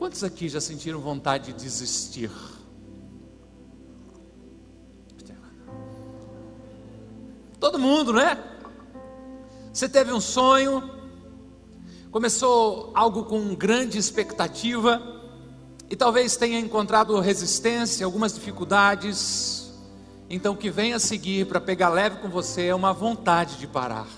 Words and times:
Quantos 0.00 0.24
aqui 0.24 0.48
já 0.48 0.62
sentiram 0.62 0.98
vontade 0.98 1.52
de 1.52 1.62
desistir? 1.62 2.30
Todo 7.60 7.78
mundo, 7.78 8.14
né? 8.14 8.42
Você 9.70 9.86
teve 9.90 10.10
um 10.10 10.20
sonho, 10.20 10.90
começou 12.10 12.92
algo 12.94 13.26
com 13.26 13.54
grande 13.54 13.98
expectativa 13.98 15.02
e 15.90 15.94
talvez 15.94 16.34
tenha 16.34 16.58
encontrado 16.58 17.20
resistência, 17.20 18.06
algumas 18.06 18.32
dificuldades. 18.32 19.70
Então, 20.30 20.54
o 20.54 20.56
que 20.56 20.70
vem 20.70 20.94
a 20.94 20.98
seguir 20.98 21.46
para 21.46 21.60
pegar 21.60 21.90
leve 21.90 22.16
com 22.22 22.30
você 22.30 22.68
é 22.68 22.74
uma 22.74 22.94
vontade 22.94 23.58
de 23.58 23.66
parar. 23.66 24.08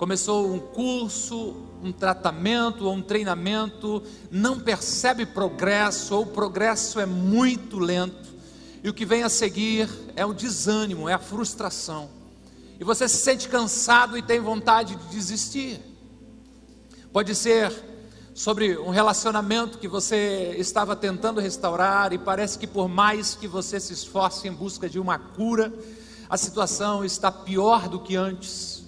Começou 0.00 0.50
um 0.50 0.58
curso, 0.58 1.54
um 1.84 1.92
tratamento 1.92 2.86
ou 2.86 2.94
um 2.94 3.02
treinamento, 3.02 4.02
não 4.32 4.58
percebe 4.58 5.24
progresso 5.26 6.16
ou 6.16 6.22
o 6.22 6.26
progresso 6.26 6.98
é 6.98 7.04
muito 7.04 7.78
lento. 7.78 8.34
E 8.82 8.88
o 8.88 8.94
que 8.94 9.04
vem 9.04 9.22
a 9.22 9.28
seguir 9.28 9.88
é 10.16 10.26
o 10.26 10.32
desânimo, 10.32 11.06
é 11.06 11.12
a 11.12 11.18
frustração 11.18 12.18
e 12.80 12.84
você 12.84 13.06
se 13.06 13.18
sente 13.18 13.46
cansado 13.46 14.16
e 14.16 14.22
tem 14.22 14.40
vontade 14.40 14.96
de 14.96 15.06
desistir. 15.08 15.78
Pode 17.12 17.34
ser 17.34 17.70
sobre 18.34 18.78
um 18.78 18.88
relacionamento 18.88 19.76
que 19.76 19.86
você 19.86 20.54
estava 20.56 20.96
tentando 20.96 21.42
restaurar 21.42 22.14
e 22.14 22.18
parece 22.18 22.58
que 22.58 22.66
por 22.66 22.88
mais 22.88 23.34
que 23.34 23.46
você 23.46 23.78
se 23.78 23.92
esforce 23.92 24.48
em 24.48 24.52
busca 24.52 24.88
de 24.88 24.98
uma 24.98 25.18
cura, 25.18 25.70
a 26.26 26.38
situação 26.38 27.04
está 27.04 27.30
pior 27.30 27.86
do 27.86 28.00
que 28.00 28.16
antes 28.16 28.79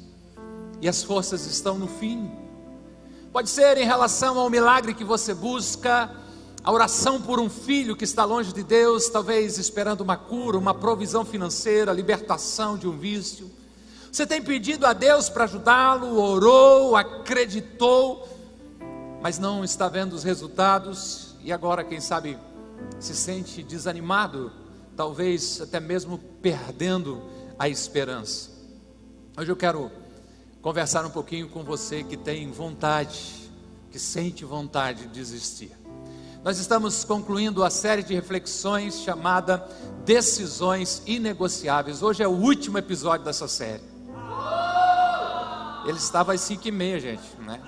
e 0.83 0.89
as 0.89 1.03
forças 1.03 1.47
estão 1.47 1.79
no 1.79 1.89
fim. 1.89 2.31
Pode 3.33 3.49
ser 3.49 3.79
em 3.79 3.87
relação 3.87 4.39
ao 4.39 4.51
milagre 4.51 4.93
que 4.93 5.05
você 5.05 5.33
busca, 5.33 6.11
a 6.63 6.71
oração 6.71 7.23
por 7.23 7.41
um 7.41 7.49
filho 7.49 7.97
que 7.97 8.05
está 8.05 8.27
longe 8.27 8.53
de 8.53 8.63
Deus, 8.63 9.09
talvez 9.09 9.57
esperando 9.57 10.03
uma 10.03 10.19
cura, 10.19 10.59
uma 10.59 10.75
provisão 10.75 11.25
financeira, 11.25 11.91
libertação 11.91 12.77
de 12.77 12.87
um 12.87 12.99
vício 12.99 13.51
você 14.13 14.27
tem 14.27 14.43
pedido 14.43 14.85
a 14.85 14.93
Deus 14.93 15.31
para 15.31 15.45
ajudá-lo, 15.45 16.21
orou, 16.21 16.95
acreditou, 16.95 18.29
mas 19.23 19.39
não 19.39 19.65
está 19.65 19.89
vendo 19.89 20.13
os 20.13 20.23
resultados 20.23 21.35
e 21.43 21.51
agora, 21.51 21.83
quem 21.83 21.99
sabe, 21.99 22.39
se 23.01 23.17
sente 23.17 23.63
desanimado, 23.63 24.53
talvez 24.95 25.63
até 25.63 25.81
mesmo 25.81 26.19
perdendo 26.43 27.23
a 27.59 27.71
esperança. 27.71 28.51
Hoje 29.35 29.51
eu 29.51 29.57
quero 29.57 29.91
conversar 30.63 31.05
um 31.05 31.11
pouquinho 31.11 31.49
com 31.49 31.65
você 31.65 32.05
que 32.05 32.17
tem 32.17 32.49
vontade, 32.53 33.51
que 33.91 33.99
sente 33.99 34.45
vontade 34.45 35.03
de 35.03 35.09
desistir. 35.09 35.73
Nós 36.45 36.59
estamos 36.59 37.05
concluindo 37.05 37.65
a 37.65 37.71
série 37.71 38.03
de 38.03 38.15
reflexões 38.15 39.01
chamada 39.01 39.69
Decisões 40.05 41.03
Inegociáveis. 41.05 42.01
Hoje 42.01 42.23
é 42.23 42.29
o 42.29 42.31
último 42.31 42.79
episódio 42.79 43.25
dessa 43.25 43.49
série. 43.49 43.83
Ele 45.85 45.99
estava 45.99 46.33
às 46.33 46.41
5 46.43 46.69
e 46.69 46.71
meia, 46.71 47.01
gente, 47.01 47.23
né? 47.41 47.61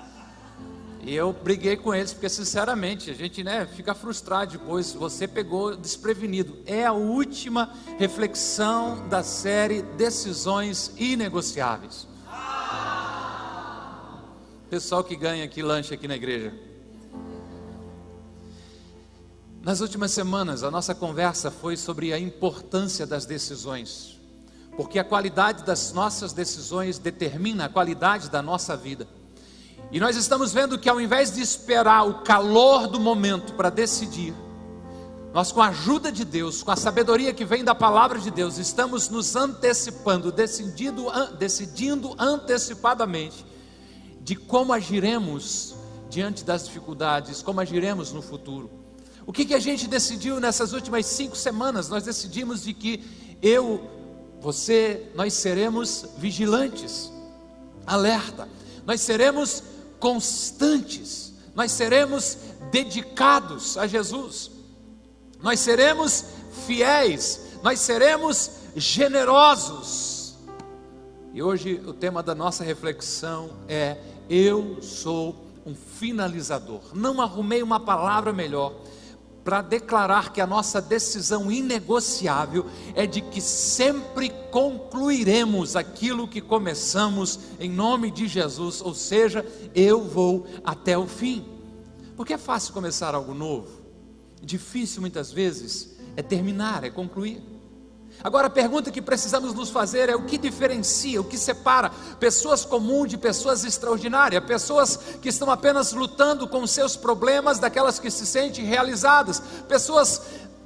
E 1.01 1.13
eu 1.13 1.33
briguei 1.33 1.75
com 1.75 1.93
eles, 1.93 2.13
porque 2.13 2.29
sinceramente, 2.29 3.11
a 3.11 3.13
gente 3.13 3.43
né, 3.43 3.67
fica 3.75 3.93
frustrado 3.93 4.53
depois, 4.53 4.93
você 4.93 5.27
pegou 5.27 5.75
desprevenido. 5.75 6.57
É 6.65 6.85
a 6.85 6.93
última 6.93 7.71
reflexão 7.99 9.07
da 9.09 9.21
série 9.21 9.81
Decisões 9.81 10.93
Inegociáveis. 10.97 12.14
Pessoal 14.75 15.05
que 15.05 15.15
ganha 15.15 15.45
aqui 15.45 15.61
lanche 15.61 15.93
aqui 15.93 16.05
na 16.05 16.17
igreja. 16.17 16.53
Nas 19.61 19.79
últimas 19.79 20.11
semanas, 20.11 20.63
a 20.63 20.69
nossa 20.69 20.93
conversa 20.93 21.49
foi 21.49 21.77
sobre 21.77 22.11
a 22.11 22.19
importância 22.19 23.07
das 23.07 23.25
decisões 23.25 24.19
porque 24.75 24.99
a 24.99 25.03
qualidade 25.05 25.63
das 25.63 25.93
nossas 25.93 26.33
decisões 26.33 26.99
determina 26.99 27.67
a 27.67 27.69
qualidade 27.69 28.29
da 28.29 28.41
nossa 28.41 28.75
vida. 28.75 29.07
E 29.93 29.97
nós 29.97 30.17
estamos 30.17 30.51
vendo 30.51 30.77
que 30.77 30.89
ao 30.89 30.99
invés 30.99 31.31
de 31.31 31.41
esperar 31.41 32.05
o 32.05 32.15
calor 32.15 32.85
do 32.85 32.99
momento 32.99 33.53
para 33.53 33.69
decidir, 33.69 34.33
nós, 35.33 35.53
com 35.53 35.61
a 35.61 35.69
ajuda 35.69 36.11
de 36.11 36.25
Deus, 36.25 36.61
com 36.61 36.71
a 36.71 36.75
sabedoria 36.75 37.33
que 37.33 37.45
vem 37.45 37.63
da 37.63 37.73
palavra 37.73 38.19
de 38.19 38.29
Deus, 38.29 38.57
estamos 38.57 39.07
nos 39.07 39.37
antecipando, 39.37 40.33
decidindo, 40.33 41.05
decidindo 41.39 42.13
antecipadamente 42.19 43.54
de 44.25 44.35
como 44.35 44.73
agiremos 44.73 45.75
diante 46.09 46.43
das 46.43 46.65
dificuldades, 46.65 47.43
como 47.43 47.61
agiremos 47.61 48.11
no 48.11 48.23
futuro. 48.23 48.71
O 49.23 49.31
que, 49.31 49.45
que 49.45 49.53
a 49.53 49.59
gente 49.59 49.87
decidiu 49.87 50.39
nessas 50.39 50.73
últimas 50.73 51.05
cinco 51.05 51.35
semanas? 51.35 51.89
Nós 51.89 52.03
decidimos 52.03 52.63
de 52.63 52.73
que 52.73 53.03
eu 53.39 53.87
você, 54.41 55.11
nós 55.13 55.31
seremos 55.33 56.07
vigilantes, 56.17 57.11
alerta, 57.85 58.49
nós 58.83 58.99
seremos 59.01 59.61
constantes, 59.99 61.31
nós 61.53 61.71
seremos 61.71 62.37
dedicados 62.71 63.77
a 63.77 63.85
Jesus, 63.85 64.49
nós 65.39 65.59
seremos 65.59 66.25
fiéis, 66.65 67.41
nós 67.61 67.79
seremos 67.79 68.49
generosos. 68.75 70.35
E 71.31 71.43
hoje 71.43 71.81
o 71.85 71.93
tema 71.93 72.23
da 72.23 72.33
nossa 72.33 72.63
reflexão 72.63 73.51
é: 73.67 73.97
Eu 74.29 74.81
sou 74.81 75.35
um 75.65 75.73
finalizador. 75.73 76.81
Não 76.93 77.21
arrumei 77.21 77.63
uma 77.63 77.79
palavra 77.79 78.31
melhor 78.31 78.73
para 79.43 79.61
declarar 79.61 80.33
que 80.33 80.41
a 80.41 80.47
nossa 80.47 80.81
decisão 80.81 81.51
inegociável 81.51 82.65
é 82.95 83.05
de 83.05 83.21
que 83.21 83.39
sempre 83.39 84.31
concluiremos 84.51 85.75
aquilo 85.75 86.27
que 86.27 86.41
começamos 86.41 87.39
em 87.59 87.69
nome 87.69 88.09
de 88.09 88.27
Jesus, 88.27 88.81
ou 88.81 88.95
seja, 88.95 89.45
eu 89.75 90.03
vou 90.03 90.47
até 90.63 90.97
o 90.97 91.05
fim. 91.05 91.45
Porque 92.15 92.33
é 92.33 92.37
fácil 92.39 92.73
começar 92.73 93.13
algo 93.13 93.35
novo, 93.35 93.69
difícil 94.41 95.01
muitas 95.01 95.31
vezes 95.31 95.95
é 96.15 96.23
terminar, 96.23 96.83
é 96.83 96.89
concluir. 96.89 97.54
Agora 98.23 98.47
a 98.47 98.49
pergunta 98.49 98.89
que 98.89 99.01
precisamos 99.01 99.53
nos 99.53 99.69
fazer 99.69 100.09
é 100.09 100.15
o 100.15 100.23
que 100.23 100.37
diferencia, 100.37 101.21
o 101.21 101.23
que 101.23 101.37
separa 101.37 101.91
pessoas 102.19 102.65
comuns 102.65 103.09
de 103.09 103.17
pessoas 103.17 103.63
extraordinárias, 103.63 104.43
pessoas 104.43 104.97
que 105.21 105.29
estão 105.29 105.51
apenas 105.51 105.93
lutando 105.93 106.47
com 106.47 106.65
seus 106.65 106.95
problemas 106.95 107.59
daquelas 107.59 107.99
que 107.99 108.09
se 108.09 108.25
sentem 108.25 108.65
realizadas, 108.65 109.41
pessoas 109.67 110.21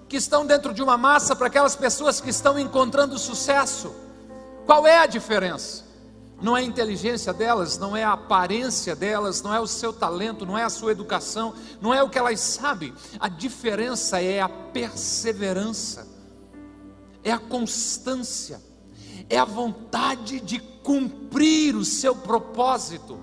que 0.07 0.17
estão 0.17 0.45
dentro 0.45 0.73
de 0.73 0.81
uma 0.81 0.97
massa 0.97 1.35
para 1.35 1.47
aquelas 1.47 1.75
pessoas 1.75 2.21
que 2.21 2.29
estão 2.29 2.57
encontrando 2.57 3.19
sucesso. 3.19 3.93
Qual 4.65 4.88
é 4.88 4.99
a 4.99 5.05
diferença? 5.05 5.83
Não 6.41 6.55
é 6.55 6.61
a 6.61 6.63
inteligência 6.63 7.33
delas, 7.33 7.77
não 7.77 7.95
é 7.95 8.03
a 8.03 8.13
aparência 8.13 8.95
delas, 8.95 9.41
não 9.41 9.53
é 9.53 9.59
o 9.59 9.67
seu 9.67 9.91
talento, 9.91 10.45
não 10.45 10.57
é 10.57 10.63
a 10.63 10.69
sua 10.69 10.93
educação, 10.93 11.53
não 11.81 11.93
é 11.93 12.01
o 12.01 12.09
que 12.09 12.17
elas 12.17 12.39
sabem. 12.39 12.93
A 13.19 13.27
diferença 13.27 14.21
é 14.21 14.39
a 14.39 14.47
perseverança 14.47 16.08
é 17.24 17.31
a 17.31 17.40
constância, 17.40 18.62
é 19.30 19.38
a 19.38 19.46
vontade 19.46 20.40
de 20.40 20.59
cumprir 20.59 21.75
o 21.75 21.85
seu 21.85 22.16
propósito, 22.16 23.19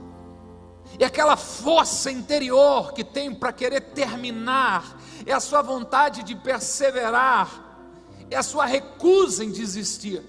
é 0.99 1.05
aquela 1.05 1.37
força 1.37 2.11
interior 2.11 2.93
que 2.93 3.05
tem 3.05 3.34
para 3.34 3.53
querer 3.53 3.81
terminar, 3.93 4.99
é 5.27 5.33
a 5.33 5.41
sua 5.41 5.62
vontade 5.62 6.23
de 6.23 6.34
perseverar, 6.34 7.84
é 8.31 8.37
a 8.37 8.43
sua 8.43 8.67
recusa 8.67 9.45
em 9.45 9.51
desistir. 9.51 10.23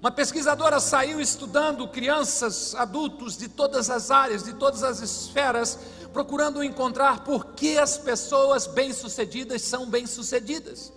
Uma 0.00 0.12
pesquisadora 0.12 0.78
saiu 0.78 1.20
estudando 1.20 1.88
crianças, 1.88 2.74
adultos 2.76 3.36
de 3.36 3.48
todas 3.48 3.90
as 3.90 4.12
áreas, 4.12 4.44
de 4.44 4.52
todas 4.52 4.84
as 4.84 5.00
esferas, 5.00 5.78
procurando 6.12 6.62
encontrar 6.62 7.24
por 7.24 7.46
que 7.46 7.76
as 7.76 7.98
pessoas 7.98 8.66
bem-sucedidas 8.66 9.62
são 9.62 9.86
bem-sucedidas. 9.86 10.92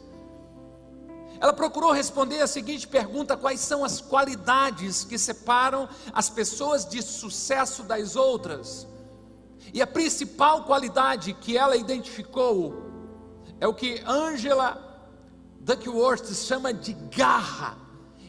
Ela 1.41 1.53
procurou 1.53 1.91
responder 1.91 2.39
a 2.39 2.45
seguinte 2.45 2.87
pergunta: 2.87 3.35
quais 3.35 3.59
são 3.59 3.83
as 3.83 3.99
qualidades 3.99 5.03
que 5.03 5.17
separam 5.17 5.89
as 6.13 6.29
pessoas 6.29 6.85
de 6.85 7.01
sucesso 7.01 7.81
das 7.81 8.15
outras? 8.15 8.87
E 9.73 9.81
a 9.81 9.87
principal 9.87 10.65
qualidade 10.65 11.33
que 11.33 11.57
ela 11.57 11.75
identificou 11.75 12.83
é 13.59 13.67
o 13.67 13.73
que 13.73 14.03
Angela 14.05 15.09
Duckworth 15.59 16.31
chama 16.35 16.71
de 16.71 16.93
garra, 16.93 17.75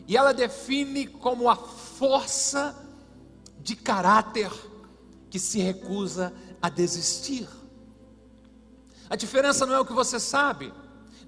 e 0.08 0.16
ela 0.16 0.32
define 0.32 1.06
como 1.06 1.50
a 1.50 1.56
força 1.56 2.74
de 3.60 3.76
caráter 3.76 4.50
que 5.28 5.38
se 5.38 5.58
recusa 5.60 6.32
a 6.62 6.70
desistir. 6.70 7.46
A 9.10 9.16
diferença 9.16 9.66
não 9.66 9.74
é 9.74 9.80
o 9.80 9.84
que 9.84 9.92
você 9.92 10.18
sabe, 10.18 10.72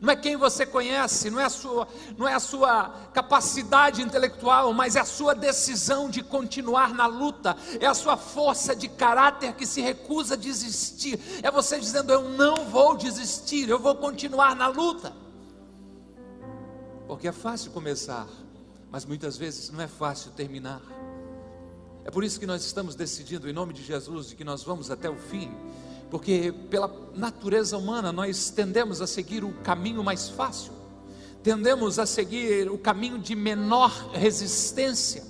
não 0.00 0.12
é 0.12 0.17
quem 0.17 0.37
você 0.37 0.67
conhece, 0.67 1.31
não 1.31 1.41
é 1.41 1.44
a 1.44 1.50
sua, 1.50 1.88
não 2.17 2.29
é 2.29 2.35
a 2.35 2.41
sua 2.41 2.88
capacidade 3.12 4.02
intelectual, 4.02 4.73
mas 4.73 4.96
é 4.96 5.00
a 5.00 5.05
sua 5.05 5.35
decisão 5.35 6.11
de 6.11 6.23
continuar 6.23 6.94
na 6.94 7.06
luta, 7.06 7.56
é 7.81 7.87
a 7.87 7.94
sua 7.94 8.17
força 8.17 8.75
de 8.75 8.88
caráter 8.88 9.55
que 9.55 9.67
se 9.67 9.81
recusa 9.81 10.35
a 10.35 10.37
desistir. 10.37 11.19
É 11.43 11.50
você 11.50 11.79
dizendo: 11.79 12.12
Eu 12.12 12.29
não 12.29 12.67
vou 12.67 12.96
desistir, 12.96 13.69
eu 13.69 13.79
vou 13.79 13.94
continuar 13.94 14.55
na 14.55 14.69
luta. 14.69 15.12
Porque 17.06 17.29
é 17.29 17.32
fácil 17.32 17.70
começar, 17.70 18.26
mas 18.91 19.05
muitas 19.05 19.37
vezes 19.37 19.70
não 19.70 19.81
é 19.81 19.88
fácil 19.88 20.31
terminar. 20.32 20.81
É 22.05 22.11
por 22.11 22.23
isso 22.23 22.38
que 22.38 22.46
nós 22.46 22.64
estamos 22.64 22.94
decidindo, 22.94 23.49
em 23.49 23.52
nome 23.52 23.73
de 23.73 23.82
Jesus, 23.82 24.29
de 24.29 24.37
que 24.37 24.44
nós 24.44 24.62
vamos 24.62 24.91
até 24.91 25.08
o 25.08 25.17
fim 25.17 25.50
porque 26.15 26.55
pela 26.71 26.89
natureza 27.17 27.77
humana 27.77 28.13
nós 28.13 28.49
tendemos 28.49 29.01
a 29.01 29.07
seguir 29.07 29.43
o 29.43 29.53
caminho 29.65 30.01
mais 30.05 30.29
fácil, 30.29 30.71
tendemos 31.43 31.99
a 31.99 32.07
seguir 32.07 32.71
o 32.71 32.79
caminho 32.79 33.19
de 33.19 33.35
menor 33.35 33.91
resistência. 34.13 35.25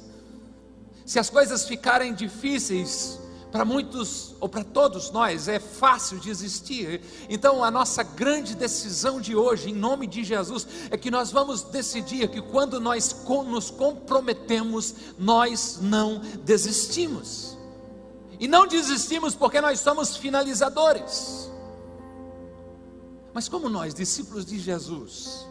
Se 1.07 1.19
as 1.19 1.31
coisas 1.31 1.67
ficarem 1.67 2.13
difíceis, 2.13 3.19
para 3.51 3.65
muitos 3.65 4.35
ou 4.39 4.47
para 4.47 4.63
todos 4.63 5.11
nós 5.11 5.49
é 5.49 5.59
fácil 5.59 6.21
desistir. 6.21 7.01
Então, 7.31 7.65
a 7.65 7.71
nossa 7.71 8.03
grande 8.03 8.55
decisão 8.55 9.23
de 9.23 9.35
hoje, 9.35 9.71
em 9.71 9.75
nome 9.75 10.07
de 10.07 10.23
Jesus, 10.23 10.67
é 10.91 10.99
que 10.99 11.11
nós 11.11 11.33
vamos 11.33 11.63
decidir 11.63 12.29
que 12.29 12.43
quando 12.43 12.79
nós 12.79 13.25
nos 13.47 13.71
comprometemos, 13.71 14.95
nós 15.19 15.79
não 15.81 16.21
desistimos. 16.45 17.54
E 18.39 18.49
não 18.49 18.67
desistimos 18.67 19.35
porque 19.35 19.61
nós 19.61 19.81
somos 19.81 20.17
finalizadores. 20.17 21.51
Mas 23.33 23.49
como 23.49 23.69
nós, 23.69 23.95
discípulos 23.95 24.45
de 24.45 24.59
Jesus, 24.59 25.47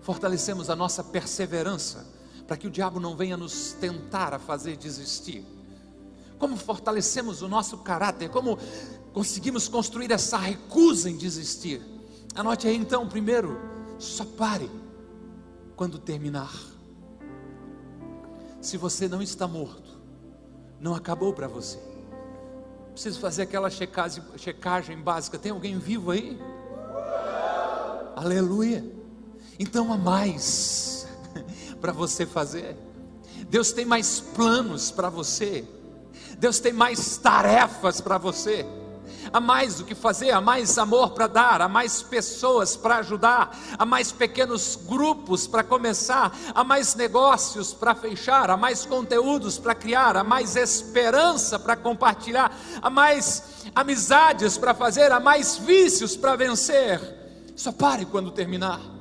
fortalecemos 0.00 0.70
a 0.70 0.76
nossa 0.76 1.02
perseverança 1.02 2.06
para 2.46 2.56
que 2.56 2.66
o 2.66 2.70
diabo 2.70 3.00
não 3.00 3.16
venha 3.16 3.36
nos 3.36 3.72
tentar 3.72 4.32
a 4.32 4.38
fazer 4.38 4.76
desistir? 4.76 5.44
Como 6.38 6.56
fortalecemos 6.56 7.42
o 7.42 7.48
nosso 7.48 7.78
caráter? 7.78 8.30
Como 8.30 8.58
conseguimos 9.12 9.68
construir 9.68 10.12
essa 10.12 10.38
recusa 10.38 11.10
em 11.10 11.16
desistir? 11.16 11.82
Anote 12.34 12.68
aí 12.68 12.76
então, 12.76 13.08
primeiro, 13.08 13.58
só 13.98 14.24
pare 14.24 14.70
quando 15.74 15.98
terminar. 15.98 16.54
Se 18.60 18.76
você 18.76 19.08
não 19.08 19.20
está 19.20 19.48
morto, 19.48 19.98
não 20.80 20.94
acabou 20.94 21.32
para 21.32 21.48
você. 21.48 21.87
Preciso 22.98 23.20
fazer 23.20 23.42
aquela 23.42 23.70
checagem, 23.70 24.24
checagem 24.36 24.98
básica. 24.98 25.38
Tem 25.38 25.52
alguém 25.52 25.78
vivo 25.78 26.10
aí? 26.10 26.36
Aleluia. 28.16 28.84
Então 29.56 29.92
há 29.92 29.96
mais 29.96 31.06
para 31.80 31.92
você 31.92 32.26
fazer. 32.26 32.76
Deus 33.48 33.70
tem 33.70 33.84
mais 33.84 34.18
planos 34.18 34.90
para 34.90 35.08
você. 35.08 35.64
Deus 36.40 36.58
tem 36.58 36.72
mais 36.72 37.16
tarefas 37.18 38.00
para 38.00 38.18
você 38.18 38.66
há 39.32 39.40
mais 39.40 39.80
o 39.80 39.84
que 39.84 39.94
fazer, 39.94 40.30
há 40.30 40.40
mais 40.40 40.78
amor 40.78 41.10
para 41.10 41.26
dar, 41.26 41.62
há 41.62 41.68
mais 41.68 42.02
pessoas 42.02 42.76
para 42.76 42.98
ajudar, 42.98 43.56
há 43.78 43.84
mais 43.84 44.12
pequenos 44.12 44.76
grupos 44.76 45.46
para 45.46 45.62
começar, 45.62 46.32
há 46.54 46.64
mais 46.64 46.94
negócios 46.94 47.72
para 47.72 47.94
fechar, 47.94 48.50
há 48.50 48.56
mais 48.56 48.84
conteúdos 48.84 49.58
para 49.58 49.74
criar, 49.74 50.16
há 50.16 50.24
mais 50.24 50.56
esperança 50.56 51.58
para 51.58 51.76
compartilhar, 51.76 52.52
há 52.80 52.90
mais 52.90 53.64
amizades 53.74 54.58
para 54.58 54.74
fazer, 54.74 55.12
há 55.12 55.20
mais 55.20 55.56
vícios 55.56 56.16
para 56.16 56.36
vencer. 56.36 57.00
Só 57.54 57.72
pare 57.72 58.04
quando 58.04 58.30
terminar. 58.30 58.97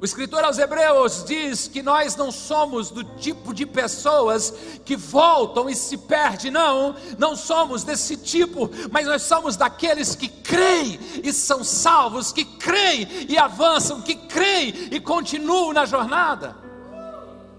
O 0.00 0.04
escritor 0.04 0.44
aos 0.44 0.58
Hebreus 0.58 1.24
diz 1.24 1.66
que 1.66 1.82
nós 1.82 2.14
não 2.14 2.30
somos 2.30 2.88
do 2.88 3.02
tipo 3.02 3.52
de 3.52 3.66
pessoas 3.66 4.54
que 4.84 4.94
voltam 4.96 5.68
e 5.68 5.74
se 5.74 5.98
perdem, 5.98 6.52
não, 6.52 6.94
não 7.18 7.34
somos 7.34 7.82
desse 7.82 8.16
tipo, 8.16 8.70
mas 8.92 9.06
nós 9.06 9.22
somos 9.22 9.56
daqueles 9.56 10.14
que 10.14 10.28
creem 10.28 11.00
e 11.24 11.32
são 11.32 11.64
salvos, 11.64 12.32
que 12.32 12.44
creem 12.44 13.08
e 13.28 13.36
avançam, 13.36 14.00
que 14.00 14.14
creem 14.14 14.88
e 14.92 15.00
continuam 15.00 15.72
na 15.72 15.84
jornada. 15.84 16.54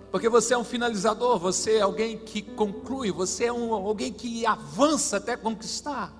Porque 0.09 0.29
você 0.29 0.53
é 0.53 0.57
um 0.57 0.63
finalizador, 0.63 1.37
você 1.37 1.73
é 1.73 1.81
alguém 1.81 2.17
que 2.17 2.41
conclui, 2.41 3.11
você 3.11 3.45
é 3.45 3.53
um, 3.53 3.73
alguém 3.73 4.13
que 4.13 4.45
avança 4.45 5.17
até 5.17 5.35
conquistar. 5.35 6.13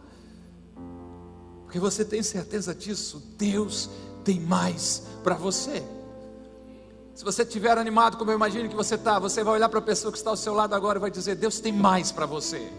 Porque 1.64 1.80
você 1.80 2.04
tem 2.04 2.22
certeza 2.22 2.76
disso, 2.76 3.24
Deus 3.38 3.90
tem 4.26 4.38
mais 4.38 5.04
para 5.24 5.36
você. 5.36 5.82
Se 7.20 7.26
você 7.26 7.44
estiver 7.44 7.78
animado, 7.78 8.16
como 8.16 8.32
eu 8.32 8.36
imagino 8.36 8.70
que 8.70 8.76
você 8.78 8.96
está, 8.96 9.20
você 9.20 9.44
vai 9.44 9.56
olhar 9.56 9.68
para 9.68 9.80
a 9.80 9.82
pessoa 9.82 10.10
que 10.10 10.18
está 10.18 10.30
ao 10.30 10.38
seu 10.38 10.54
lado 10.54 10.74
agora 10.74 10.98
e 10.98 11.02
vai 11.02 11.12
dizer: 11.12 11.36
Deus 11.36 11.60
tem 11.60 11.70
mais 11.70 12.14
para 12.14 12.26
você. 12.26 12.72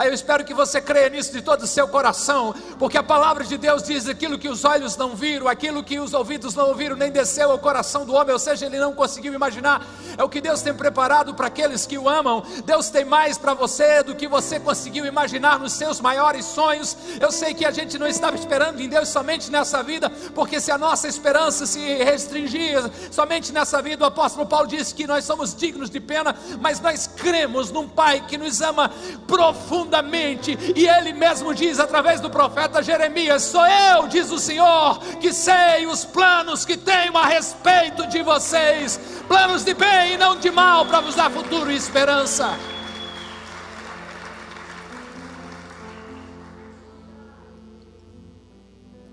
Aí 0.00 0.08
eu 0.08 0.14
espero 0.14 0.42
que 0.46 0.54
você 0.54 0.80
creia 0.80 1.10
nisso 1.10 1.30
de 1.30 1.42
todo 1.42 1.64
o 1.64 1.66
seu 1.66 1.86
coração, 1.86 2.54
porque 2.78 2.96
a 2.96 3.02
palavra 3.02 3.44
de 3.44 3.58
Deus 3.58 3.82
diz 3.82 4.08
aquilo 4.08 4.38
que 4.38 4.48
os 4.48 4.64
olhos 4.64 4.96
não 4.96 5.14
viram, 5.14 5.46
aquilo 5.46 5.84
que 5.84 6.00
os 6.00 6.14
ouvidos 6.14 6.54
não 6.54 6.68
ouviram, 6.68 6.96
nem 6.96 7.12
desceu 7.12 7.50
ao 7.50 7.58
coração 7.58 8.06
do 8.06 8.14
homem, 8.14 8.32
ou 8.32 8.38
seja, 8.38 8.64
ele 8.64 8.78
não 8.78 8.94
conseguiu 8.94 9.34
imaginar. 9.34 9.86
É 10.16 10.24
o 10.24 10.28
que 10.30 10.40
Deus 10.40 10.62
tem 10.62 10.72
preparado 10.72 11.34
para 11.34 11.48
aqueles 11.48 11.84
que 11.84 11.98
o 11.98 12.08
amam. 12.08 12.42
Deus 12.64 12.88
tem 12.88 13.04
mais 13.04 13.36
para 13.36 13.52
você 13.52 14.02
do 14.02 14.14
que 14.14 14.26
você 14.26 14.58
conseguiu 14.58 15.04
imaginar 15.04 15.58
nos 15.58 15.74
seus 15.74 16.00
maiores 16.00 16.46
sonhos. 16.46 16.96
Eu 17.20 17.30
sei 17.30 17.52
que 17.52 17.66
a 17.66 17.70
gente 17.70 17.98
não 17.98 18.06
estava 18.06 18.36
esperando 18.36 18.80
em 18.80 18.88
Deus 18.88 19.10
somente 19.10 19.50
nessa 19.50 19.82
vida, 19.82 20.08
porque 20.34 20.62
se 20.62 20.72
a 20.72 20.78
nossa 20.78 21.08
esperança 21.08 21.66
se 21.66 21.78
restringia 21.96 22.90
somente 23.10 23.52
nessa 23.52 23.82
vida, 23.82 24.04
o 24.04 24.08
apóstolo 24.08 24.46
Paulo 24.46 24.66
disse 24.66 24.94
que 24.94 25.06
nós 25.06 25.26
somos 25.26 25.54
dignos 25.54 25.90
de 25.90 26.00
pena, 26.00 26.34
mas 26.58 26.80
nós 26.80 27.06
cremos 27.06 27.70
num 27.70 27.86
Pai 27.86 28.24
que 28.26 28.38
nos 28.38 28.62
ama 28.62 28.90
profundamente 29.26 29.89
profundamente, 29.90 30.56
e 30.76 30.86
ele 30.86 31.12
mesmo 31.12 31.52
diz 31.52 31.80
através 31.80 32.20
do 32.20 32.30
profeta 32.30 32.82
Jeremias: 32.82 33.42
Sou 33.42 33.66
eu, 33.66 34.06
diz 34.06 34.30
o 34.30 34.38
Senhor, 34.38 34.98
que 35.20 35.32
sei 35.32 35.86
os 35.86 36.04
planos 36.04 36.64
que 36.64 36.76
tenho 36.76 37.16
a 37.16 37.26
respeito 37.26 38.06
de 38.06 38.22
vocês, 38.22 38.98
planos 39.26 39.64
de 39.64 39.74
bem 39.74 40.14
e 40.14 40.16
não 40.16 40.38
de 40.38 40.50
mal, 40.50 40.86
para 40.86 41.00
vos 41.00 41.16
dar 41.16 41.30
futuro 41.30 41.70
e 41.70 41.76
esperança. 41.76 42.56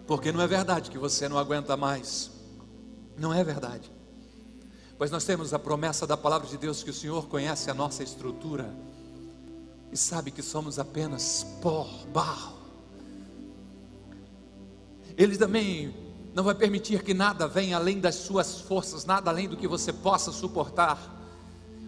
Porque 0.05 0.31
não 0.31 0.41
é 0.41 0.47
verdade 0.47 0.89
que 0.89 0.97
você 0.97 1.27
não 1.27 1.37
aguenta 1.37 1.75
mais. 1.75 2.31
Não 3.17 3.33
é 3.33 3.43
verdade. 3.43 3.91
Pois 4.97 5.11
nós 5.11 5.25
temos 5.25 5.53
a 5.53 5.59
promessa 5.59 6.07
da 6.07 6.15
palavra 6.15 6.47
de 6.47 6.57
Deus 6.57 6.81
que 6.81 6.91
o 6.91 6.93
Senhor 6.93 7.27
conhece 7.27 7.69
a 7.69 7.73
nossa 7.73 8.03
estrutura 8.03 8.73
e 9.91 9.97
sabe 9.97 10.31
que 10.31 10.41
somos 10.41 10.79
apenas 10.79 11.45
pó, 11.61 11.87
barro. 12.13 12.57
Ele 15.17 15.37
também 15.37 15.95
não 16.33 16.43
vai 16.43 16.53
permitir 16.53 17.01
que 17.03 17.13
nada 17.13 17.47
venha 17.47 17.77
além 17.77 17.99
das 17.99 18.15
suas 18.15 18.61
forças, 18.61 19.05
nada 19.05 19.31
além 19.31 19.49
do 19.49 19.57
que 19.57 19.67
você 19.67 19.91
possa 19.91 20.31
suportar. 20.31 21.15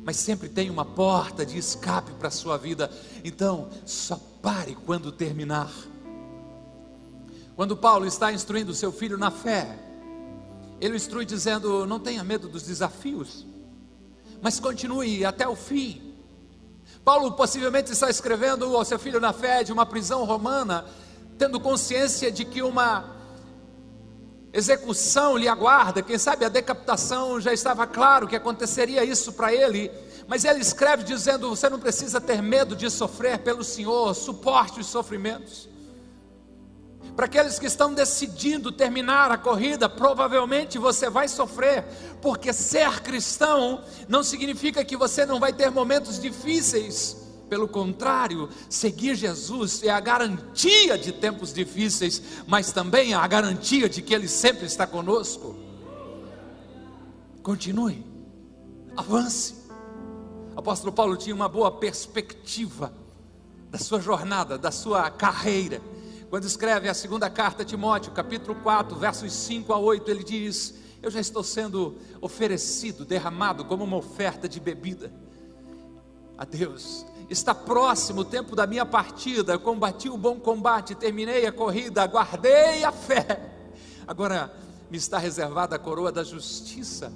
Mas 0.04 0.18
sempre 0.18 0.50
tem 0.50 0.70
uma 0.70 0.84
porta 0.84 1.46
de 1.46 1.58
escape 1.58 2.14
para 2.14 2.30
a 2.30 2.32
sua 2.32 2.58
vida. 2.58 2.90
Então, 3.24 3.70
só 3.86 4.20
pare 4.42 4.76
quando 4.86 5.12
terminar. 5.12 5.72
Quando 7.56 7.78
Paulo 7.78 8.08
está 8.08 8.32
instruindo 8.32 8.74
seu 8.74 8.92
filho 8.92 9.18
na 9.18 9.30
fé, 9.30 9.78
ele 10.82 10.94
o 10.94 10.96
instrui 10.96 11.26
dizendo: 11.26 11.86
Não 11.86 12.00
tenha 12.00 12.24
medo 12.24 12.48
dos 12.48 12.64
desafios, 12.64 13.46
mas 14.42 14.60
continue 14.60 15.26
até 15.26 15.48
o 15.48 15.56
fim. 15.56 16.09
Paulo 17.04 17.32
possivelmente 17.32 17.92
está 17.92 18.10
escrevendo 18.10 18.76
ao 18.76 18.86
seu 18.86 19.00
filho 19.00 19.20
na 19.20 19.34
fé 19.34 19.64
de 19.64 19.72
uma 19.72 19.86
prisão 19.86 20.24
romana, 20.26 20.86
tendo 21.38 21.60
consciência 21.60 22.32
de 22.32 22.46
que 22.46 22.62
uma 22.62 23.16
execução 24.52 25.38
lhe 25.38 25.48
aguarda, 25.48 26.02
quem 26.02 26.18
sabe 26.18 26.44
a 26.46 26.50
decapitação 26.50 27.40
já 27.40 27.54
estava 27.54 27.86
claro 27.86 28.28
que 28.28 28.36
aconteceria 28.36 29.04
isso 29.04 29.34
para 29.34 29.54
ele, 29.54 29.92
mas 30.28 30.44
ele 30.46 30.60
escreve 30.60 31.04
dizendo: 31.04 31.50
Você 31.50 31.70
não 31.70 31.80
precisa 31.80 32.20
ter 32.20 32.42
medo 32.42 32.76
de 32.76 32.90
sofrer 32.90 33.40
pelo 33.40 33.64
Senhor, 33.64 34.14
suporte 34.14 34.80
os 34.80 34.88
sofrimentos. 34.88 35.70
Para 37.20 37.26
aqueles 37.26 37.60
que 37.60 37.66
estão 37.66 37.94
decidindo 37.94 38.72
terminar 38.72 39.30
a 39.30 39.38
corrida, 39.38 39.90
provavelmente 39.90 40.78
você 40.78 41.10
vai 41.10 41.28
sofrer, 41.28 41.84
porque 42.22 42.54
ser 42.54 43.02
cristão 43.02 43.84
não 44.08 44.24
significa 44.24 44.86
que 44.86 44.96
você 44.96 45.26
não 45.26 45.38
vai 45.38 45.52
ter 45.52 45.70
momentos 45.70 46.18
difíceis. 46.18 47.18
Pelo 47.50 47.68
contrário, 47.68 48.48
seguir 48.70 49.16
Jesus 49.16 49.84
é 49.84 49.90
a 49.90 50.00
garantia 50.00 50.98
de 50.98 51.12
tempos 51.12 51.54
difíceis, 51.54 52.22
mas 52.48 52.72
também 52.72 53.12
é 53.12 53.16
a 53.18 53.28
garantia 53.28 53.90
de 53.90 54.02
que 54.02 54.16
Ele 54.16 54.30
sempre 54.30 54.66
está 54.66 54.88
conosco. 54.88 55.58
Continue, 57.44 58.02
avance. 58.96 59.56
O 60.56 60.60
apóstolo 60.62 60.94
Paulo 60.94 61.18
tinha 61.18 61.36
uma 61.36 61.50
boa 61.50 61.70
perspectiva 61.70 62.94
da 63.70 63.78
sua 63.78 64.00
jornada, 64.00 64.58
da 64.58 64.72
sua 64.72 65.12
carreira 65.12 65.82
quando 66.30 66.46
escreve 66.46 66.88
a 66.88 66.94
segunda 66.94 67.30
carta 67.30 67.64
a 67.64 67.66
Timóteo, 67.66 68.12
capítulo 68.12 68.56
4, 68.62 68.96
versos 68.98 69.34
5 69.34 69.74
a 69.74 69.80
8, 69.80 70.12
ele 70.12 70.24
diz: 70.24 70.76
Eu 71.02 71.10
já 71.10 71.20
estou 71.20 71.44
sendo 71.44 71.98
oferecido, 72.22 73.04
derramado 73.04 73.66
como 73.66 73.84
uma 73.84 73.98
oferta 73.98 74.48
de 74.48 74.60
bebida 74.60 75.12
a 76.38 76.46
Deus. 76.46 77.06
Está 77.30 77.54
próximo 77.56 78.22
o 78.22 78.26
tempo 78.26 78.56
da 78.56 78.68
minha 78.68 78.86
partida. 78.86 79.58
Combati 79.58 80.08
o 80.08 80.18
bom 80.18 80.40
combate, 80.40 80.94
terminei 80.94 81.48
a 81.48 81.52
corrida, 81.52 82.06
guardei 82.06 82.84
a 82.84 82.92
fé. 82.92 83.50
Agora 84.08 84.54
me 84.90 84.98
está 84.98 85.18
reservada 85.18 85.76
a 85.76 85.80
coroa 85.80 86.12
da 86.12 86.24
justiça 86.24 87.12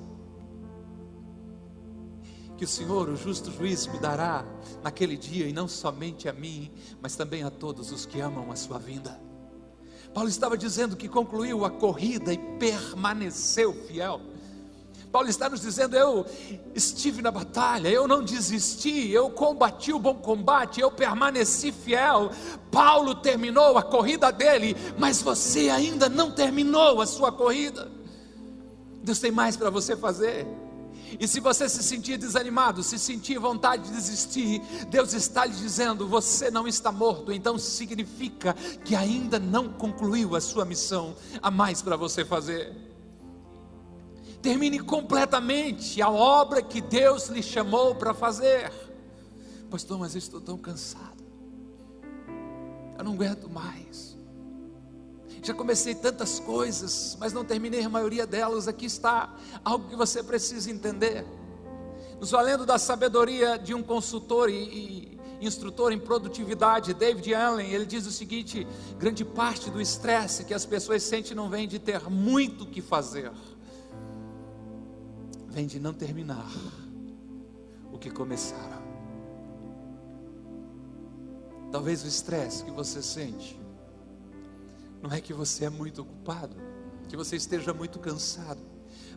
que 2.57 2.65
o 2.65 2.67
Senhor, 2.67 3.09
o 3.09 3.15
justo 3.15 3.51
juiz, 3.51 3.87
me 3.87 3.99
dará 3.99 4.45
naquele 4.83 5.17
dia, 5.17 5.47
e 5.47 5.53
não 5.53 5.67
somente 5.67 6.29
a 6.29 6.33
mim, 6.33 6.71
mas 7.01 7.15
também 7.15 7.43
a 7.43 7.49
todos 7.49 7.91
os 7.91 8.05
que 8.05 8.19
amam 8.19 8.51
a 8.51 8.55
sua 8.55 8.77
vinda. 8.77 9.19
Paulo 10.13 10.29
estava 10.29 10.57
dizendo 10.57 10.95
que 10.95 11.09
concluiu 11.09 11.65
a 11.65 11.71
corrida 11.71 12.31
e 12.31 12.37
permaneceu 12.59 13.73
fiel. 13.73 14.21
Paulo 15.11 15.29
está 15.29 15.47
nos 15.47 15.61
dizendo: 15.61 15.95
eu 15.95 16.25
estive 16.73 17.21
na 17.21 17.29
batalha, 17.29 17.87
eu 17.87 18.07
não 18.07 18.23
desisti, 18.23 19.11
eu 19.11 19.29
combati 19.29 19.93
o 19.93 19.99
bom 19.99 20.15
combate, 20.15 20.81
eu 20.81 20.91
permaneci 20.91 21.71
fiel. 21.71 22.31
Paulo 22.71 23.13
terminou 23.15 23.77
a 23.77 23.83
corrida 23.83 24.31
dele, 24.31 24.75
mas 24.97 25.21
você 25.21 25.69
ainda 25.69 26.09
não 26.09 26.31
terminou 26.31 26.99
a 26.99 27.05
sua 27.05 27.31
corrida. 27.31 27.91
Deus 29.03 29.19
tem 29.19 29.31
mais 29.31 29.55
para 29.55 29.69
você 29.69 29.95
fazer. 29.95 30.47
E 31.19 31.27
se 31.27 31.39
você 31.39 31.67
se 31.69 31.83
sentir 31.83 32.17
desanimado, 32.17 32.83
se 32.83 32.97
sentir 32.97 33.39
vontade 33.39 33.83
de 33.83 33.91
desistir, 33.91 34.61
Deus 34.89 35.13
está 35.13 35.45
lhe 35.45 35.53
dizendo: 35.53 36.07
você 36.07 36.49
não 36.49 36.67
está 36.67 36.91
morto, 36.91 37.31
então 37.31 37.57
significa 37.57 38.53
que 38.83 38.95
ainda 38.95 39.39
não 39.39 39.69
concluiu 39.69 40.35
a 40.35 40.41
sua 40.41 40.65
missão. 40.65 41.15
Há 41.41 41.51
mais 41.51 41.81
para 41.81 41.95
você 41.95 42.23
fazer. 42.25 42.73
Termine 44.41 44.79
completamente 44.79 46.01
a 46.01 46.09
obra 46.09 46.61
que 46.61 46.81
Deus 46.81 47.29
lhe 47.29 47.41
chamou 47.41 47.95
para 47.95 48.13
fazer. 48.13 48.71
Pastor, 49.69 49.97
mas 49.97 50.13
eu 50.15 50.19
estou 50.19 50.41
tão 50.41 50.57
cansado. 50.57 51.23
Eu 52.97 53.03
não 53.05 53.13
aguento 53.13 53.49
mais. 53.49 54.12
Já 55.43 55.53
comecei 55.53 55.93
tantas 55.93 56.39
coisas, 56.39 57.17
mas 57.19 57.33
não 57.33 57.43
terminei 57.43 57.83
a 57.83 57.89
maioria 57.89 58.25
delas. 58.25 58.65
Aqui 58.65 58.85
está 58.85 59.35
algo 59.63 59.89
que 59.89 59.95
você 59.95 60.23
precisa 60.23 60.71
entender. 60.71 61.25
Nos 62.17 62.31
valendo 62.31 62.65
da 62.65 62.77
sabedoria 62.77 63.57
de 63.57 63.73
um 63.73 63.83
consultor 63.83 64.49
e, 64.49 64.55
e 64.55 65.45
instrutor 65.45 65.91
em 65.91 65.99
produtividade, 65.99 66.93
David 66.93 67.33
Allen, 67.35 67.69
ele 67.71 67.85
diz 67.85 68.05
o 68.07 68.11
seguinte: 68.11 68.65
grande 68.97 69.25
parte 69.25 69.69
do 69.69 69.81
estresse 69.81 70.45
que 70.45 70.53
as 70.53 70.65
pessoas 70.65 71.03
sentem 71.03 71.35
não 71.35 71.49
vem 71.49 71.67
de 71.67 71.77
ter 71.77 72.09
muito 72.09 72.63
o 72.63 72.67
que 72.67 72.81
fazer, 72.81 73.29
vem 75.49 75.67
de 75.67 75.77
não 75.77 75.93
terminar 75.93 76.49
o 77.91 77.97
que 77.99 78.09
começaram. 78.09 78.81
Talvez 81.69 82.01
o 82.05 82.07
estresse 82.07 82.63
que 82.63 82.71
você 82.71 83.01
sente 83.01 83.61
não 85.03 85.11
é 85.11 85.19
que 85.19 85.33
você 85.33 85.65
é 85.65 85.69
muito 85.69 86.01
ocupado, 86.01 86.55
que 87.09 87.17
você 87.17 87.35
esteja 87.35 87.73
muito 87.73 87.99
cansado, 87.99 88.61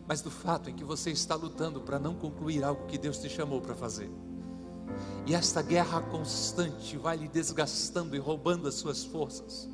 mas 0.05 0.21
do 0.21 0.29
fato 0.29 0.69
em 0.69 0.75
que 0.75 0.83
você 0.83 1.11
está 1.11 1.33
lutando 1.33 1.79
para 1.79 1.97
não 1.97 2.13
concluir 2.13 2.61
algo 2.61 2.85
que 2.87 2.97
Deus 2.97 3.17
te 3.17 3.29
chamou 3.29 3.61
para 3.61 3.73
fazer. 3.73 4.11
E 5.25 5.33
esta 5.33 5.61
guerra 5.61 6.01
constante 6.01 6.97
vai 6.97 7.15
lhe 7.15 7.29
desgastando 7.29 8.17
e 8.17 8.19
roubando 8.19 8.67
as 8.67 8.75
suas 8.75 9.05
forças. 9.05 9.69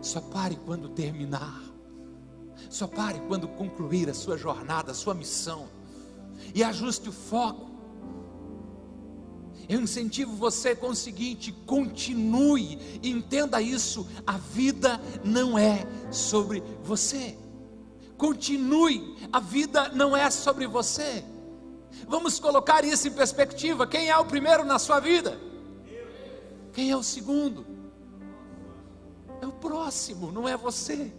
Só 0.00 0.20
pare 0.20 0.54
quando 0.64 0.88
terminar. 0.88 1.60
Só 2.70 2.86
pare 2.86 3.20
quando 3.26 3.48
concluir 3.48 4.08
a 4.08 4.14
sua 4.14 4.38
jornada, 4.38 4.92
a 4.92 4.94
sua 4.94 5.12
missão. 5.12 5.68
E 6.54 6.62
ajuste 6.62 7.08
o 7.08 7.12
foco. 7.12 7.71
Eu 9.72 9.80
incentivo 9.80 10.36
você 10.36 10.76
com 10.76 10.88
o 10.88 10.94
seguinte: 10.94 11.50
continue, 11.64 12.78
entenda 13.02 13.58
isso, 13.62 14.06
a 14.26 14.36
vida 14.36 15.00
não 15.24 15.58
é 15.58 15.86
sobre 16.10 16.62
você. 16.82 17.38
Continue, 18.18 19.16
a 19.32 19.40
vida 19.40 19.88
não 19.88 20.14
é 20.14 20.28
sobre 20.30 20.66
você. 20.66 21.24
Vamos 22.06 22.38
colocar 22.38 22.84
isso 22.84 23.08
em 23.08 23.12
perspectiva: 23.12 23.86
quem 23.86 24.10
é 24.10 24.18
o 24.18 24.26
primeiro 24.26 24.62
na 24.62 24.78
sua 24.78 25.00
vida? 25.00 25.40
Quem 26.74 26.90
é 26.90 26.96
o 26.96 27.02
segundo? 27.02 27.64
É 29.40 29.46
o 29.46 29.52
próximo, 29.52 30.30
não 30.30 30.46
é 30.46 30.54
você. 30.54 31.10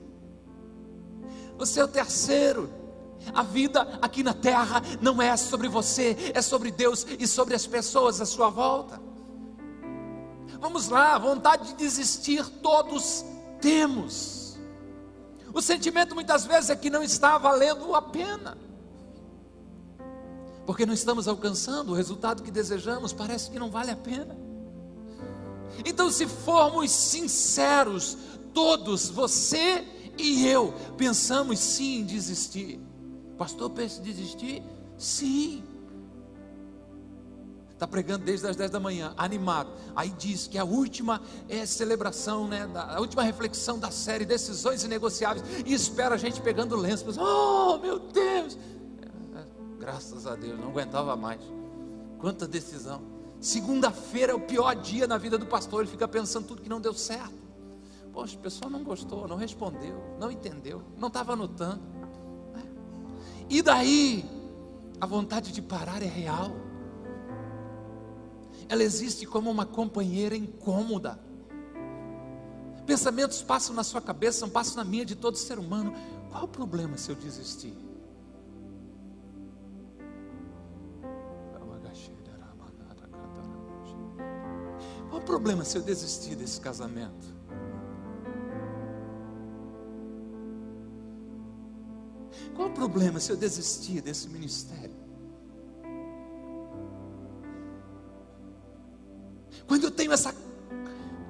Você 1.57 1.79
é 1.79 1.83
o 1.83 1.87
terceiro. 1.87 2.71
A 3.33 3.43
vida 3.43 3.99
aqui 4.01 4.23
na 4.23 4.33
terra 4.33 4.81
não 5.01 5.21
é 5.21 5.35
sobre 5.37 5.67
você, 5.67 6.31
é 6.33 6.41
sobre 6.41 6.71
Deus 6.71 7.05
e 7.19 7.27
sobre 7.27 7.55
as 7.55 7.67
pessoas 7.67 8.19
à 8.19 8.25
sua 8.25 8.49
volta. 8.49 8.99
Vamos 10.59 10.89
lá, 10.89 11.17
vontade 11.17 11.69
de 11.69 11.75
desistir 11.75 12.45
todos 12.61 13.25
temos. 13.61 14.57
O 15.53 15.61
sentimento 15.61 16.15
muitas 16.15 16.45
vezes 16.45 16.69
é 16.69 16.75
que 16.75 16.89
não 16.89 17.03
está 17.03 17.37
valendo 17.37 17.93
a 17.93 18.01
pena. 18.01 18.57
Porque 20.65 20.85
não 20.85 20.93
estamos 20.93 21.27
alcançando 21.27 21.91
o 21.91 21.95
resultado 21.95 22.41
que 22.41 22.49
desejamos, 22.49 23.13
parece 23.13 23.51
que 23.51 23.59
não 23.59 23.69
vale 23.69 23.91
a 23.91 23.95
pena. 23.95 24.37
Então, 25.85 26.09
se 26.11 26.27
formos 26.27 26.91
sinceros, 26.91 28.17
todos, 28.53 29.09
você 29.09 29.85
e 30.17 30.47
eu, 30.47 30.73
pensamos 30.97 31.59
sim 31.59 31.99
em 31.99 32.05
desistir. 32.05 32.79
Pastor, 33.37 33.69
pensa 33.69 33.99
em 33.99 34.03
desistir? 34.03 34.63
Sim. 34.97 35.63
Está 37.71 37.87
pregando 37.87 38.23
desde 38.23 38.47
as 38.47 38.55
10 38.55 38.71
da 38.71 38.79
manhã, 38.79 39.13
animado. 39.17 39.69
Aí 39.95 40.09
diz 40.09 40.47
que 40.47 40.57
a 40.57 40.63
última 40.63 41.21
é 41.49 41.65
celebração, 41.65 42.47
né? 42.47 42.69
A 42.73 42.99
última 42.99 43.23
reflexão 43.23 43.77
da 43.77 43.91
série 43.91 44.23
Decisões 44.25 44.83
Inegociáveis. 44.83 45.43
E 45.65 45.73
espera 45.73 46.15
a 46.15 46.17
gente 46.17 46.39
pegando 46.39 46.75
lenço. 46.75 47.05
Oh, 47.19 47.77
meu 47.79 47.99
Deus! 47.99 48.57
É, 49.01 49.39
é, 49.39 49.45
graças 49.79 50.25
a 50.25 50.35
Deus, 50.35 50.57
não 50.59 50.69
aguentava 50.69 51.15
mais. 51.15 51.41
Quanta 52.19 52.47
decisão. 52.47 53.01
Segunda-feira 53.41 54.31
é 54.31 54.35
o 54.35 54.39
pior 54.39 54.73
dia 54.75 55.05
na 55.05 55.17
vida 55.17 55.37
do 55.37 55.45
pastor. 55.45 55.81
Ele 55.81 55.91
fica 55.91 56.07
pensando 56.07 56.47
tudo 56.47 56.61
que 56.61 56.69
não 56.69 56.79
deu 56.79 56.93
certo. 56.93 57.43
Poxa, 58.13 58.37
o 58.37 58.39
pessoal 58.39 58.71
não 58.71 58.83
gostou, 58.83 59.27
não 59.27 59.35
respondeu, 59.35 60.01
não 60.19 60.31
entendeu, 60.31 60.83
não 60.97 61.07
estava 61.09 61.33
anotando. 61.33 61.81
E 63.53 63.61
daí, 63.61 64.25
a 64.99 65.05
vontade 65.05 65.51
de 65.51 65.61
parar 65.61 66.01
é 66.01 66.07
real. 66.07 66.55
Ela 68.67 68.81
existe 68.81 69.27
como 69.27 69.51
uma 69.51 69.63
companheira 69.63 70.35
incômoda. 70.35 71.19
Pensamentos 72.83 73.43
passam 73.43 73.75
na 73.75 73.83
sua 73.83 74.01
cabeça, 74.01 74.47
passam 74.47 74.77
na 74.77 74.83
minha 74.83 75.05
de 75.05 75.15
todo 75.15 75.37
ser 75.37 75.59
humano. 75.59 75.93
Qual 76.31 76.45
o 76.45 76.47
problema 76.47 76.97
se 76.97 77.11
eu 77.11 77.15
desistir? 77.15 77.77
Qual 85.11 85.21
o 85.21 85.23
problema 85.23 85.63
se 85.63 85.77
eu 85.77 85.83
desistir 85.83 86.33
desse 86.33 86.59
casamento? 86.59 87.27
Problema 92.93 93.19
se 93.19 93.31
eu 93.31 93.35
desistir 93.35 94.01
desse 94.01 94.29
ministério? 94.29 94.95
Quando 99.65 99.85
eu 99.85 99.91
tenho 99.91 100.13
essa 100.13 100.33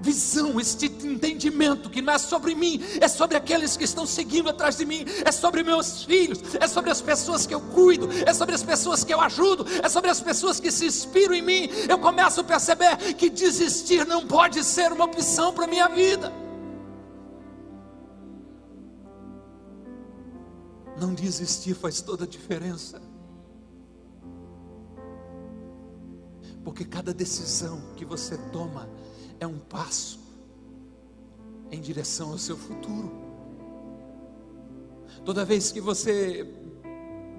visão, 0.01 0.59
este 0.59 0.87
entendimento 0.87 1.89
que 1.89 2.01
não 2.01 2.11
é 2.11 2.17
sobre 2.17 2.53
mim, 2.53 2.83
é 2.99 3.07
sobre 3.07 3.37
aqueles 3.37 3.77
que 3.77 3.85
estão 3.85 4.05
seguindo 4.05 4.49
atrás 4.49 4.75
de 4.75 4.85
mim, 4.85 5.05
é 5.23 5.31
sobre 5.31 5.63
meus 5.63 6.03
filhos, 6.03 6.41
é 6.59 6.67
sobre 6.67 6.91
as 6.91 7.01
pessoas 7.01 7.47
que 7.47 7.53
eu 7.53 7.61
cuido, 7.61 8.09
é 8.25 8.33
sobre 8.33 8.53
as 8.53 8.63
pessoas 8.63 9.05
que 9.05 9.13
eu 9.13 9.21
ajudo, 9.21 9.65
é 9.81 9.87
sobre 9.87 10.11
as 10.11 10.19
pessoas 10.19 10.59
que 10.59 10.69
se 10.69 10.85
inspiram 10.85 11.33
em 11.33 11.41
mim. 11.41 11.69
Eu 11.87 11.97
começo 11.97 12.41
a 12.41 12.43
perceber 12.43 12.97
que 13.17 13.29
desistir 13.29 14.05
não 14.05 14.27
pode 14.27 14.61
ser 14.65 14.91
uma 14.91 15.05
opção 15.05 15.53
para 15.53 15.67
minha 15.67 15.87
vida. 15.87 16.42
Desistir 21.23 21.73
faz 21.73 22.01
toda 22.01 22.25
a 22.25 22.27
diferença. 22.27 23.01
Porque 26.63 26.83
cada 26.83 27.13
decisão 27.13 27.93
que 27.95 28.03
você 28.03 28.37
toma 28.51 28.89
é 29.39 29.47
um 29.47 29.57
passo 29.57 30.19
em 31.71 31.79
direção 31.79 32.31
ao 32.31 32.37
seu 32.37 32.57
futuro. 32.57 33.11
Toda 35.23 35.45
vez 35.45 35.71
que 35.71 35.79
você 35.79 36.45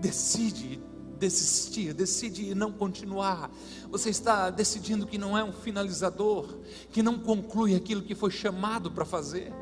decide 0.01 0.81
desistir, 1.19 1.93
decide 1.93 2.55
não 2.55 2.73
continuar. 2.73 3.51
Você 3.91 4.11
está 4.11 4.51
decidindo 4.51 5.07
que 5.07 5.19
não 5.19 5.37
é 5.37 5.45
um 5.45 5.53
finalizador, 5.53 6.59
que 6.91 7.03
não 7.03 7.19
conclui 7.19 7.75
aquilo 7.75 8.03
que 8.03 8.15
foi 8.15 8.31
chamado 8.31 8.91
para 8.91 9.05
fazer. 9.05 9.53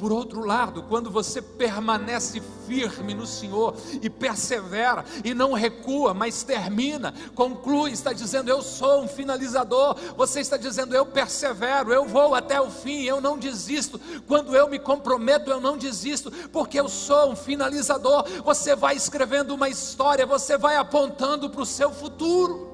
Por 0.00 0.10
outro 0.12 0.44
lado, 0.44 0.82
quando 0.84 1.10
você 1.10 1.42
permanece 1.42 2.40
firme 2.66 3.12
no 3.12 3.26
Senhor 3.26 3.76
e 4.00 4.08
persevera 4.08 5.04
e 5.22 5.34
não 5.34 5.52
recua, 5.52 6.14
mas 6.14 6.42
termina, 6.42 7.12
conclui, 7.34 7.90
está 7.90 8.10
dizendo 8.12 8.48
eu 8.48 8.62
sou 8.62 9.02
um 9.02 9.08
finalizador. 9.08 9.94
Você 10.16 10.40
está 10.40 10.56
dizendo 10.56 10.94
eu 10.94 11.04
persevero, 11.04 11.92
eu 11.92 12.06
vou 12.06 12.34
até 12.34 12.58
o 12.58 12.70
fim, 12.70 13.02
eu 13.02 13.20
não 13.20 13.36
desisto. 13.36 14.00
Quando 14.26 14.56
eu 14.56 14.70
me 14.70 14.78
comprometo, 14.78 15.50
eu 15.50 15.60
não 15.60 15.76
desisto, 15.76 16.30
porque 16.50 16.80
eu 16.80 16.88
sou 16.88 17.32
um 17.32 17.36
finalizador. 17.36 18.24
Você 18.42 18.74
vai 18.74 18.96
escrevendo 18.96 19.54
uma 19.54 19.68
história, 19.68 20.24
você 20.24 20.56
vai 20.56 20.76
apontando 20.76 21.50
para 21.50 21.60
o 21.60 21.66
seu 21.66 21.92
futuro. 21.92 22.70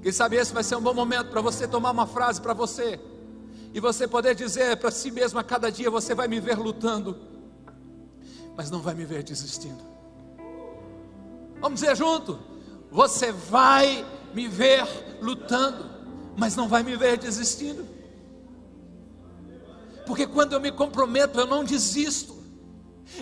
Quem 0.00 0.12
sabe 0.12 0.36
esse 0.36 0.54
vai 0.54 0.62
ser 0.62 0.76
um 0.76 0.80
bom 0.80 0.94
momento 0.94 1.30
para 1.30 1.40
você 1.40 1.66
tomar 1.66 1.90
uma 1.90 2.06
frase 2.06 2.40
para 2.40 2.54
você 2.54 3.00
e 3.74 3.80
você 3.80 4.06
poder 4.06 4.34
dizer 4.34 4.76
para 4.76 4.90
si 4.90 5.10
mesmo 5.10 5.38
a 5.38 5.44
cada 5.44 5.70
dia: 5.70 5.90
você 5.90 6.14
vai 6.14 6.28
me 6.28 6.40
ver 6.40 6.58
lutando, 6.58 7.18
mas 8.56 8.70
não 8.70 8.80
vai 8.80 8.94
me 8.94 9.04
ver 9.04 9.22
desistindo. 9.22 9.82
Vamos 11.60 11.80
dizer 11.80 11.96
junto: 11.96 12.38
você 12.90 13.32
vai 13.32 14.04
me 14.34 14.48
ver 14.48 14.86
lutando, 15.20 15.90
mas 16.36 16.54
não 16.54 16.68
vai 16.68 16.82
me 16.82 16.96
ver 16.96 17.16
desistindo. 17.16 17.86
Porque 20.06 20.26
quando 20.26 20.52
eu 20.52 20.60
me 20.60 20.72
comprometo, 20.72 21.38
eu 21.38 21.46
não 21.46 21.64
desisto. 21.64 22.42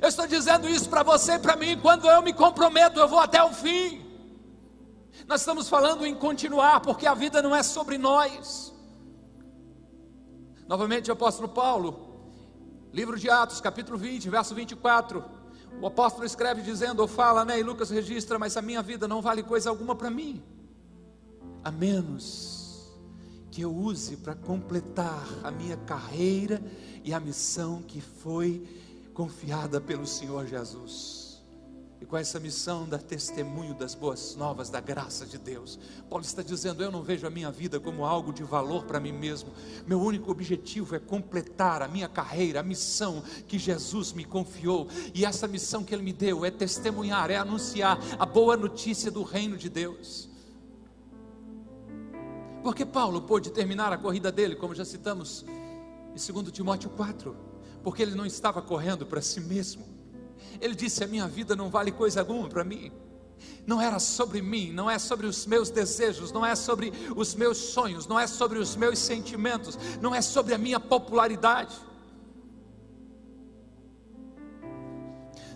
Eu 0.01 0.09
estou 0.09 0.27
dizendo 0.27 0.69
isso 0.69 0.89
para 0.89 1.03
você 1.03 1.35
e 1.35 1.39
para 1.39 1.57
mim. 1.57 1.79
Quando 1.79 2.09
eu 2.09 2.23
me 2.23 2.33
comprometo, 2.33 2.99
eu 2.99 3.09
vou 3.09 3.19
até 3.19 3.43
o 3.43 3.53
fim. 3.53 4.05
Nós 5.27 5.41
estamos 5.43 5.69
falando 5.69 6.07
em 6.07 6.15
continuar, 6.15 6.81
porque 6.81 7.07
a 7.07 7.15
vida 7.15 7.43
não 7.43 7.55
é 7.55 7.63
sobre 7.63 7.99
nós. 7.99 8.70
Novamente, 10.71 11.11
o 11.11 11.15
apóstolo 11.15 11.49
Paulo, 11.49 11.99
livro 12.93 13.19
de 13.19 13.29
Atos, 13.29 13.61
capítulo 13.61 13.99
20, 13.99 14.31
verso 14.31 14.55
24. 14.55 15.25
O 15.83 15.87
apóstolo 15.89 16.25
escreve 16.25 16.63
dizendo, 16.63 17.01
ou 17.01 17.09
fala, 17.09 17.45
né? 17.45 17.59
E 17.59 17.63
Lucas 17.65 17.91
registra, 17.91 18.39
mas 18.39 18.57
a 18.57 18.63
minha 18.63 18.81
vida 18.81 19.09
não 19.09 19.21
vale 19.21 19.43
coisa 19.43 19.69
alguma 19.69 19.97
para 19.97 20.09
mim, 20.09 20.41
a 21.65 21.73
menos 21.73 22.89
que 23.51 23.63
eu 23.63 23.75
use 23.75 24.19
para 24.19 24.37
completar 24.37 25.27
a 25.43 25.51
minha 25.51 25.77
carreira 25.77 26.63
e 27.03 27.13
a 27.13 27.19
missão 27.19 27.83
que 27.83 28.01
foi 28.01 28.65
confiada 29.13 29.81
pelo 29.81 30.07
Senhor 30.07 30.47
Jesus 30.47 31.20
e 32.01 32.07
com 32.07 32.17
essa 32.17 32.41
missão 32.41 32.89
dar 32.89 33.03
testemunho 33.03 33.75
das 33.75 33.95
boas 33.95 34.35
novas, 34.35 34.71
da 34.71 34.81
graça 34.81 35.27
de 35.27 35.37
Deus. 35.37 35.79
Paulo 36.09 36.25
está 36.25 36.41
dizendo: 36.41 36.83
Eu 36.83 36.91
não 36.91 37.03
vejo 37.03 37.27
a 37.27 37.31
minha 37.31 37.51
vida 37.51 37.79
como 37.79 38.07
algo 38.07 38.33
de 38.33 38.43
valor 38.43 38.85
para 38.85 38.99
mim 38.99 39.13
mesmo. 39.13 39.51
Meu 39.87 40.01
único 40.01 40.31
objetivo 40.31 40.97
é 40.97 40.99
completar 40.99 41.83
a 41.83 41.89
minha 41.89 42.09
carreira, 42.09 42.61
a 42.61 42.63
missão 42.63 43.23
que 43.47 43.59
Jesus 43.59 44.13
me 44.15 44.25
confiou. 44.25 44.89
E 45.15 45.27
essa 45.27 45.47
missão 45.47 45.85
que 45.85 45.95
Ele 45.95 46.03
me 46.03 46.13
deu 46.13 46.45
é 46.45 46.51
testemunhar, 46.51 47.31
é 47.31 47.37
anunciar 47.37 47.99
a 48.19 48.25
boa 48.25 48.57
notícia 48.57 49.11
do 49.11 49.23
reino 49.23 49.59
de 49.59 49.69
Deus. 49.69 50.31
Porque 52.63 52.87
Paulo 52.87 53.23
pôde 53.23 53.51
terminar 53.51 53.93
a 53.93 53.99
corrida 53.99 54.33
dele, 54.33 54.57
como 54.57 54.75
já 54.75 54.85
citamos 54.87 55.45
em 56.15 56.33
2 56.33 56.51
Timóteo 56.51 56.91
4, 56.91 57.37
porque 57.83 58.03
ele 58.03 58.15
não 58.15 58.27
estava 58.27 58.61
correndo 58.61 59.07
para 59.07 59.23
si 59.23 59.41
mesmo 59.41 60.00
ele 60.61 60.75
disse: 60.75 61.03
A 61.05 61.07
minha 61.07 61.27
vida 61.27 61.57
não 61.57 61.71
vale 61.71 61.91
coisa 61.93 62.21
alguma 62.21 62.49
para 62.49 62.65
mim. 62.65 62.93
Não 63.67 63.81
era 63.81 63.99
sobre 63.99 64.43
mim, 64.43 64.73
não 64.73 64.91
é 64.91 64.99
sobre 64.99 65.27
os 65.27 65.47
meus 65.47 65.71
desejos, 65.71 66.33
não 66.33 66.45
é 66.45 66.55
sobre 66.55 66.93
os 67.17 67.35
meus 67.35 67.57
sonhos, 67.59 68.07
não 68.07 68.19
é 68.19 68.27
sobre 68.27 68.59
os 68.59 68.77
meus 68.77 68.99
sentimentos, 68.99 69.79
não 70.01 70.15
é 70.15 70.21
sobre 70.21 70.55
a 70.55 70.59
minha 70.59 70.81
popularidade. 70.81 71.75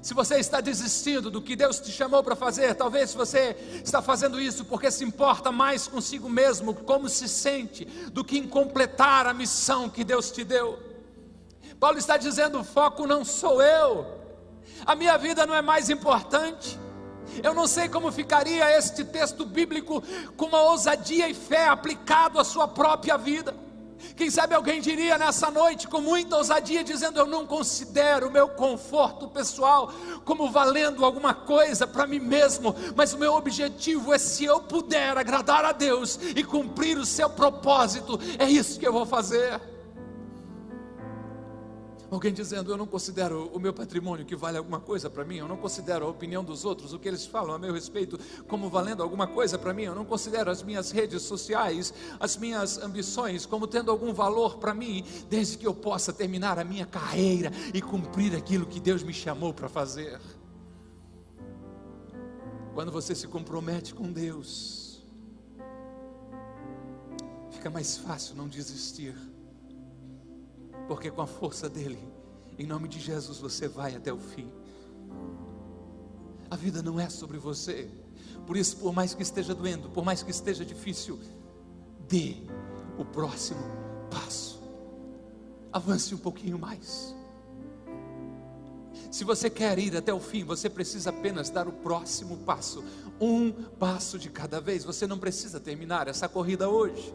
Se 0.04 0.12
você 0.12 0.36
está 0.36 0.60
desistindo 0.60 1.30
do 1.30 1.40
que 1.40 1.56
Deus 1.56 1.80
te 1.80 1.90
chamou 1.90 2.22
para 2.22 2.36
fazer, 2.36 2.74
talvez 2.74 3.14
você 3.14 3.56
está 3.82 4.02
fazendo 4.02 4.38
isso 4.38 4.66
porque 4.66 4.90
se 4.90 5.02
importa 5.02 5.50
mais 5.50 5.88
consigo 5.88 6.28
mesmo, 6.28 6.74
como 6.74 7.08
se 7.08 7.26
sente, 7.26 7.86
do 8.12 8.22
que 8.22 8.36
em 8.36 8.46
completar 8.46 9.26
a 9.26 9.32
missão 9.32 9.88
que 9.88 10.04
Deus 10.04 10.30
te 10.30 10.44
deu. 10.44 10.78
Paulo 11.80 11.96
está 11.96 12.18
dizendo: 12.18 12.60
o 12.60 12.64
foco 12.64 13.06
não 13.06 13.24
sou 13.24 13.62
eu, 13.62 14.23
a 14.84 14.94
minha 14.94 15.16
vida 15.16 15.46
não 15.46 15.54
é 15.54 15.62
mais 15.62 15.90
importante. 15.90 16.78
Eu 17.42 17.54
não 17.54 17.66
sei 17.66 17.88
como 17.88 18.12
ficaria 18.12 18.76
este 18.76 19.04
texto 19.04 19.44
bíblico 19.44 20.02
com 20.36 20.46
uma 20.46 20.60
ousadia 20.62 21.28
e 21.28 21.34
fé 21.34 21.66
aplicado 21.68 22.38
à 22.38 22.44
sua 22.44 22.68
própria 22.68 23.16
vida. 23.16 23.54
Quem 24.16 24.30
sabe 24.30 24.54
alguém 24.54 24.80
diria 24.80 25.16
nessa 25.16 25.50
noite 25.50 25.88
com 25.88 26.00
muita 26.00 26.36
ousadia, 26.36 26.84
dizendo: 26.84 27.18
Eu 27.18 27.26
não 27.26 27.46
considero 27.46 28.28
o 28.28 28.30
meu 28.30 28.48
conforto 28.48 29.28
pessoal 29.28 29.92
como 30.24 30.50
valendo 30.50 31.04
alguma 31.04 31.34
coisa 31.34 31.86
para 31.86 32.06
mim 32.06 32.20
mesmo, 32.20 32.74
mas 32.94 33.12
o 33.12 33.18
meu 33.18 33.34
objetivo 33.34 34.12
é, 34.12 34.18
se 34.18 34.44
eu 34.44 34.60
puder 34.60 35.16
agradar 35.16 35.64
a 35.64 35.72
Deus 35.72 36.18
e 36.36 36.44
cumprir 36.44 36.98
o 36.98 37.06
seu 37.06 37.30
propósito, 37.30 38.20
é 38.38 38.48
isso 38.48 38.78
que 38.78 38.86
eu 38.86 38.92
vou 38.92 39.06
fazer. 39.06 39.60
Alguém 42.14 42.32
dizendo, 42.32 42.70
eu 42.70 42.76
não 42.76 42.86
considero 42.86 43.50
o 43.52 43.58
meu 43.58 43.72
patrimônio 43.72 44.24
que 44.24 44.36
vale 44.36 44.56
alguma 44.56 44.78
coisa 44.78 45.10
para 45.10 45.24
mim, 45.24 45.38
eu 45.38 45.48
não 45.48 45.56
considero 45.56 46.06
a 46.06 46.08
opinião 46.08 46.44
dos 46.44 46.64
outros, 46.64 46.92
o 46.92 46.98
que 46.98 47.08
eles 47.08 47.26
falam 47.26 47.52
a 47.52 47.58
meu 47.58 47.74
respeito, 47.74 48.16
como 48.46 48.70
valendo 48.70 49.02
alguma 49.02 49.26
coisa 49.26 49.58
para 49.58 49.74
mim, 49.74 49.82
eu 49.82 49.96
não 49.96 50.04
considero 50.04 50.48
as 50.48 50.62
minhas 50.62 50.92
redes 50.92 51.22
sociais, 51.22 51.92
as 52.20 52.36
minhas 52.36 52.78
ambições, 52.78 53.44
como 53.44 53.66
tendo 53.66 53.90
algum 53.90 54.14
valor 54.14 54.58
para 54.58 54.72
mim, 54.72 55.04
desde 55.28 55.58
que 55.58 55.66
eu 55.66 55.74
possa 55.74 56.12
terminar 56.12 56.56
a 56.56 56.62
minha 56.62 56.86
carreira 56.86 57.50
e 57.74 57.82
cumprir 57.82 58.36
aquilo 58.36 58.64
que 58.64 58.78
Deus 58.78 59.02
me 59.02 59.12
chamou 59.12 59.52
para 59.52 59.68
fazer. 59.68 60.20
Quando 62.74 62.92
você 62.92 63.12
se 63.12 63.26
compromete 63.26 63.92
com 63.92 64.12
Deus, 64.12 65.02
fica 67.50 67.68
mais 67.70 67.96
fácil 67.96 68.36
não 68.36 68.46
desistir 68.46 69.16
porque 70.86 71.10
com 71.10 71.22
a 71.22 71.26
força 71.26 71.68
dele, 71.68 71.98
em 72.58 72.66
nome 72.66 72.88
de 72.88 73.00
Jesus, 73.00 73.38
você 73.38 73.68
vai 73.68 73.94
até 73.96 74.12
o 74.12 74.18
fim. 74.18 74.50
A 76.50 76.56
vida 76.56 76.82
não 76.82 77.00
é 77.00 77.08
sobre 77.08 77.38
você, 77.38 77.90
por 78.46 78.56
isso, 78.56 78.76
por 78.76 78.92
mais 78.92 79.14
que 79.14 79.22
esteja 79.22 79.54
doendo, 79.54 79.88
por 79.88 80.04
mais 80.04 80.22
que 80.22 80.30
esteja 80.30 80.64
difícil, 80.64 81.18
dê 82.08 82.36
o 82.98 83.04
próximo 83.04 83.60
passo, 84.10 84.62
avance 85.72 86.14
um 86.14 86.18
pouquinho 86.18 86.58
mais. 86.58 87.14
Se 89.10 89.22
você 89.22 89.48
quer 89.48 89.78
ir 89.78 89.96
até 89.96 90.12
o 90.12 90.18
fim, 90.18 90.44
você 90.44 90.68
precisa 90.68 91.10
apenas 91.10 91.48
dar 91.48 91.68
o 91.68 91.72
próximo 91.72 92.38
passo, 92.38 92.84
um 93.20 93.52
passo 93.52 94.18
de 94.18 94.28
cada 94.28 94.60
vez. 94.60 94.82
Você 94.82 95.06
não 95.06 95.18
precisa 95.18 95.60
terminar 95.60 96.08
essa 96.08 96.28
corrida 96.28 96.68
hoje, 96.68 97.14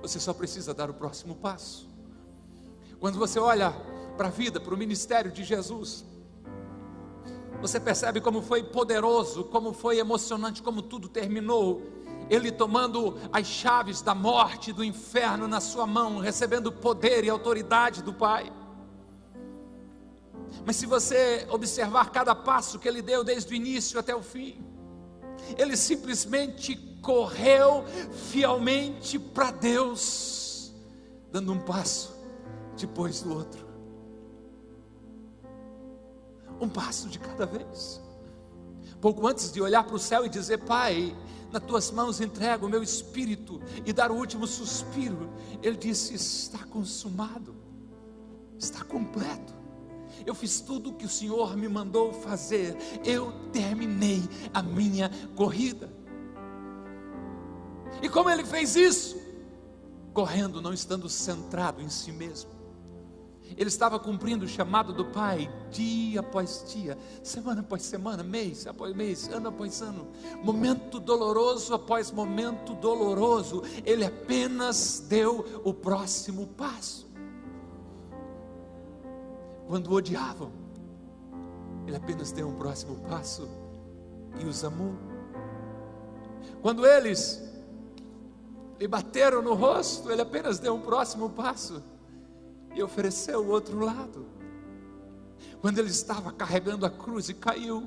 você 0.00 0.20
só 0.20 0.32
precisa 0.32 0.72
dar 0.72 0.88
o 0.88 0.94
próximo 0.94 1.34
passo. 1.34 1.89
Quando 3.00 3.18
você 3.18 3.38
olha 3.38 3.70
para 4.18 4.28
a 4.28 4.30
vida, 4.30 4.60
para 4.60 4.74
o 4.74 4.76
ministério 4.76 5.32
de 5.32 5.42
Jesus, 5.42 6.04
você 7.58 7.80
percebe 7.80 8.20
como 8.20 8.42
foi 8.42 8.62
poderoso, 8.62 9.44
como 9.44 9.72
foi 9.72 9.98
emocionante, 9.98 10.62
como 10.62 10.82
tudo 10.82 11.08
terminou. 11.08 11.82
Ele 12.28 12.52
tomando 12.52 13.16
as 13.32 13.46
chaves 13.46 14.02
da 14.02 14.14
morte 14.14 14.70
do 14.70 14.84
inferno 14.84 15.48
na 15.48 15.60
sua 15.60 15.86
mão, 15.86 16.18
recebendo 16.18 16.70
poder 16.70 17.24
e 17.24 17.30
autoridade 17.30 18.02
do 18.02 18.12
Pai. 18.12 18.52
Mas 20.66 20.76
se 20.76 20.84
você 20.84 21.46
observar 21.48 22.10
cada 22.10 22.34
passo 22.34 22.78
que 22.78 22.86
ele 22.86 23.00
deu 23.00 23.24
desde 23.24 23.50
o 23.50 23.56
início 23.56 23.98
até 23.98 24.14
o 24.14 24.22
fim, 24.22 24.62
ele 25.56 25.74
simplesmente 25.74 26.76
correu 27.00 27.82
fielmente 28.30 29.18
para 29.18 29.50
Deus, 29.50 30.74
dando 31.32 31.50
um 31.50 31.60
passo 31.60 32.19
depois 32.80 33.22
do 33.22 33.34
outro. 33.34 33.66
Um 36.60 36.68
passo 36.68 37.08
de 37.08 37.18
cada 37.18 37.46
vez. 37.46 38.00
Pouco 39.00 39.26
antes 39.26 39.50
de 39.52 39.62
olhar 39.62 39.84
para 39.84 39.94
o 39.94 39.98
céu 39.98 40.26
e 40.26 40.28
dizer: 40.28 40.58
Pai, 40.58 41.16
nas 41.50 41.62
tuas 41.62 41.90
mãos 41.90 42.20
entrego 42.20 42.66
o 42.66 42.68
meu 42.68 42.82
espírito 42.82 43.60
e 43.86 43.92
dar 43.92 44.10
o 44.10 44.14
último 44.14 44.46
suspiro, 44.46 45.30
ele 45.62 45.76
disse: 45.76 46.14
Está 46.14 46.58
consumado, 46.64 47.54
está 48.58 48.84
completo. 48.84 49.58
Eu 50.26 50.34
fiz 50.34 50.60
tudo 50.60 50.90
o 50.90 50.94
que 50.94 51.06
o 51.06 51.08
Senhor 51.08 51.56
me 51.56 51.66
mandou 51.66 52.12
fazer, 52.12 52.76
eu 53.02 53.32
terminei 53.52 54.22
a 54.52 54.62
minha 54.62 55.10
corrida. 55.34 55.90
E 58.02 58.08
como 58.08 58.28
ele 58.28 58.44
fez 58.44 58.76
isso? 58.76 59.18
Correndo, 60.12 60.60
não 60.60 60.74
estando 60.74 61.08
centrado 61.08 61.80
em 61.80 61.88
si 61.88 62.12
mesmo 62.12 62.59
Ele 63.56 63.68
estava 63.68 63.98
cumprindo 63.98 64.44
o 64.44 64.48
chamado 64.48 64.92
do 64.92 65.04
Pai 65.04 65.50
dia 65.70 66.20
após 66.20 66.64
dia, 66.72 66.96
semana 67.22 67.60
após 67.60 67.82
semana, 67.82 68.22
mês 68.22 68.66
após 68.66 68.94
mês, 68.94 69.28
ano 69.28 69.48
após 69.48 69.82
ano, 69.82 70.08
momento 70.42 71.00
doloroso 71.00 71.74
após 71.74 72.10
momento 72.10 72.74
doloroso. 72.74 73.62
Ele 73.84 74.04
apenas 74.04 75.04
deu 75.08 75.60
o 75.64 75.74
próximo 75.74 76.46
passo. 76.46 77.08
Quando 79.66 79.88
o 79.88 79.94
odiavam, 79.94 80.52
ele 81.86 81.96
apenas 81.96 82.32
deu 82.32 82.48
um 82.48 82.54
próximo 82.54 82.96
passo 83.08 83.48
e 84.40 84.44
os 84.44 84.64
amou. 84.64 84.94
Quando 86.62 86.86
eles 86.86 87.42
lhe 88.78 88.88
bateram 88.88 89.42
no 89.42 89.54
rosto, 89.54 90.10
ele 90.10 90.22
apenas 90.22 90.58
deu 90.58 90.74
um 90.74 90.80
próximo 90.80 91.30
passo 91.30 91.82
e 92.74 92.82
ofereceu 92.82 93.40
o 93.40 93.48
outro 93.48 93.78
lado. 93.78 94.26
Quando 95.60 95.78
ele 95.78 95.90
estava 95.90 96.32
carregando 96.32 96.86
a 96.86 96.90
cruz 96.90 97.28
e 97.28 97.34
caiu, 97.34 97.86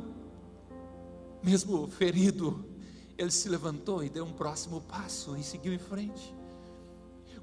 mesmo 1.41 1.87
ferido, 1.87 2.65
ele 3.17 3.31
se 3.31 3.49
levantou 3.49 4.03
e 4.03 4.09
deu 4.09 4.25
um 4.25 4.33
próximo 4.33 4.81
passo 4.81 5.35
e 5.35 5.43
seguiu 5.43 5.73
em 5.73 5.79
frente. 5.79 6.33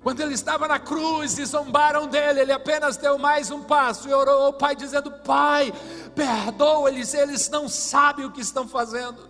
Quando 0.03 0.21
ele 0.21 0.33
estava 0.33 0.67
na 0.67 0.79
cruz 0.79 1.39
e 1.39 1.45
zombaram 1.45 2.07
dele, 2.07 2.41
ele 2.41 2.53
apenas 2.53 2.97
deu 2.97 3.19
mais 3.19 3.51
um 3.51 3.63
passo 3.63 4.09
e 4.09 4.15
orou 4.15 4.45
ao 4.45 4.53
Pai, 4.53 4.75
dizendo: 4.75 5.11
Pai, 5.11 5.73
perdoa-eles, 6.15 7.13
eles 7.13 7.51
não 7.51 7.69
sabem 7.69 8.25
o 8.25 8.33
que 8.33 8.41
estão 8.41 8.67
fazendo. 8.67 9.29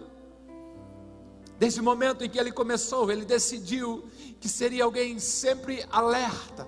Desde 1.58 1.80
o 1.80 1.84
momento 1.84 2.24
em 2.24 2.30
que 2.30 2.38
ele 2.38 2.52
começou, 2.52 3.10
ele 3.10 3.24
decidiu 3.24 4.08
que 4.38 4.48
seria 4.48 4.84
alguém 4.84 5.18
sempre 5.18 5.84
alerta 5.90 6.66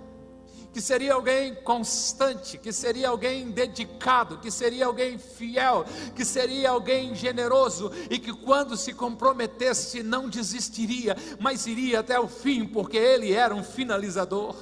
que 0.73 0.81
seria 0.81 1.15
alguém 1.15 1.55
constante, 1.55 2.57
que 2.57 2.73
seria 2.73 3.11
alguém 3.11 3.51
dedicado, 3.51 4.39
que 4.39 4.51
seria 4.51 4.87
alguém 4.87 5.19
fiel, 5.19 5.85
que 6.15 6.25
seria 6.25 6.71
alguém 6.71 7.15
generoso 7.15 7.93
e 8.11 8.19
que 8.19 8.33
quando 8.33 8.77
se 8.77 8.95
comprometesse 8.95 10.03
não 10.03 10.29
desistiria, 10.29 11.15
mas 11.39 11.67
iria 11.67 12.01
até 12.01 12.19
o 12.19 12.27
fim, 12.27 12.67
porque 12.67 12.97
ele 12.97 13.33
era 13.33 13.55
um 13.55 13.63
finalizador. 13.63 14.57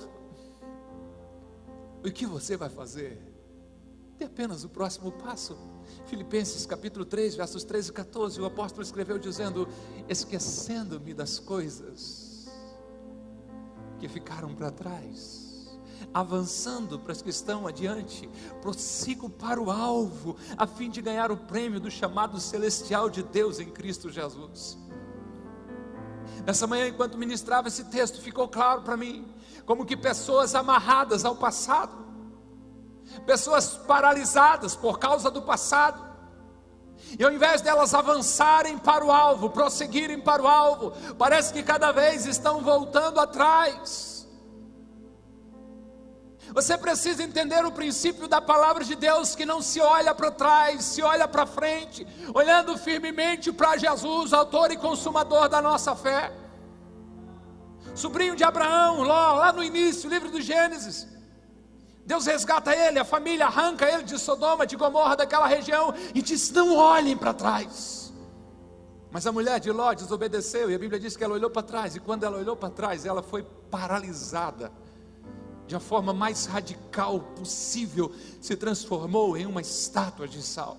O 2.04 2.10
que 2.10 2.26
você 2.26 2.56
vai 2.56 2.68
fazer? 2.68 3.20
Dê 4.18 4.24
apenas 4.24 4.64
o 4.64 4.68
próximo 4.68 5.12
passo. 5.12 5.56
Filipenses 6.06 6.66
capítulo 6.66 7.04
3, 7.04 7.36
versos 7.36 7.62
13 7.62 7.90
e 7.90 7.92
14, 7.92 8.40
o 8.40 8.44
apóstolo 8.44 8.82
escreveu 8.82 9.18
dizendo: 9.18 9.68
Esquecendo-me 10.08 11.14
das 11.14 11.38
coisas 11.38 12.48
que 13.98 14.08
ficaram 14.08 14.54
para 14.54 14.70
trás 14.70 15.39
avançando 16.12 16.98
para 16.98 17.12
as 17.12 17.22
que 17.22 17.30
estão 17.30 17.66
adiante, 17.66 18.28
prossigo 18.60 19.30
para 19.30 19.60
o 19.60 19.70
alvo, 19.70 20.36
a 20.56 20.66
fim 20.66 20.90
de 20.90 21.00
ganhar 21.00 21.30
o 21.30 21.36
prêmio 21.36 21.80
do 21.80 21.90
chamado 21.90 22.40
celestial 22.40 23.08
de 23.08 23.22
Deus 23.22 23.60
em 23.60 23.70
Cristo 23.70 24.10
Jesus. 24.10 24.78
Nessa 26.44 26.66
manhã, 26.66 26.88
enquanto 26.88 27.18
ministrava 27.18 27.68
esse 27.68 27.84
texto, 27.84 28.20
ficou 28.20 28.48
claro 28.48 28.82
para 28.82 28.96
mim 28.96 29.32
como 29.64 29.84
que 29.84 29.96
pessoas 29.96 30.54
amarradas 30.54 31.24
ao 31.24 31.36
passado, 31.36 31.92
pessoas 33.26 33.76
paralisadas 33.76 34.74
por 34.74 34.98
causa 34.98 35.30
do 35.30 35.42
passado, 35.42 36.10
e 37.18 37.24
ao 37.24 37.32
invés 37.32 37.60
delas 37.60 37.94
avançarem 37.94 38.78
para 38.78 39.04
o 39.04 39.10
alvo, 39.10 39.50
prosseguirem 39.50 40.20
para 40.20 40.42
o 40.42 40.48
alvo, 40.48 40.92
parece 41.18 41.52
que 41.52 41.62
cada 41.62 41.92
vez 41.92 42.26
estão 42.26 42.60
voltando 42.60 43.18
atrás. 43.18 44.19
Você 46.52 46.76
precisa 46.76 47.22
entender 47.22 47.64
o 47.64 47.70
princípio 47.70 48.26
da 48.26 48.40
palavra 48.40 48.84
de 48.84 48.96
Deus 48.96 49.34
que 49.34 49.46
não 49.46 49.62
se 49.62 49.80
olha 49.80 50.14
para 50.14 50.30
trás, 50.30 50.84
se 50.84 51.02
olha 51.02 51.28
para 51.28 51.46
frente, 51.46 52.06
olhando 52.34 52.76
firmemente 52.76 53.52
para 53.52 53.76
Jesus, 53.76 54.32
autor 54.32 54.72
e 54.72 54.76
consumador 54.76 55.48
da 55.48 55.62
nossa 55.62 55.94
fé. 55.94 56.32
Sobrinho 57.94 58.34
de 58.34 58.42
Abraão, 58.42 59.02
lá, 59.02 59.32
lá 59.32 59.52
no 59.52 59.62
início, 59.62 60.10
livro 60.10 60.30
do 60.30 60.40
Gênesis. 60.40 61.06
Deus 62.04 62.26
resgata 62.26 62.74
ele, 62.74 62.98
a 62.98 63.04
família 63.04 63.46
arranca 63.46 63.88
ele 63.88 64.02
de 64.02 64.18
Sodoma, 64.18 64.66
de 64.66 64.74
Gomorra, 64.74 65.16
daquela 65.16 65.46
região, 65.46 65.94
e 66.12 66.20
diz: 66.20 66.50
Não 66.50 66.76
olhem 66.76 67.16
para 67.16 67.32
trás. 67.32 68.12
Mas 69.12 69.26
a 69.26 69.32
mulher 69.32 69.60
de 69.60 69.70
Ló 69.70 69.92
desobedeceu, 69.92 70.70
e 70.70 70.74
a 70.74 70.78
Bíblia 70.78 70.98
diz 70.98 71.16
que 71.16 71.22
ela 71.22 71.34
olhou 71.34 71.50
para 71.50 71.62
trás, 71.62 71.94
e 71.94 72.00
quando 72.00 72.24
ela 72.24 72.38
olhou 72.38 72.56
para 72.56 72.70
trás, 72.70 73.04
ela 73.04 73.22
foi 73.22 73.44
paralisada 73.70 74.72
de 75.70 75.76
a 75.76 75.80
forma 75.80 76.12
mais 76.12 76.46
radical 76.46 77.20
possível, 77.20 78.12
se 78.40 78.56
transformou 78.56 79.36
em 79.36 79.46
uma 79.46 79.60
estátua 79.60 80.26
de 80.26 80.42
sal. 80.42 80.76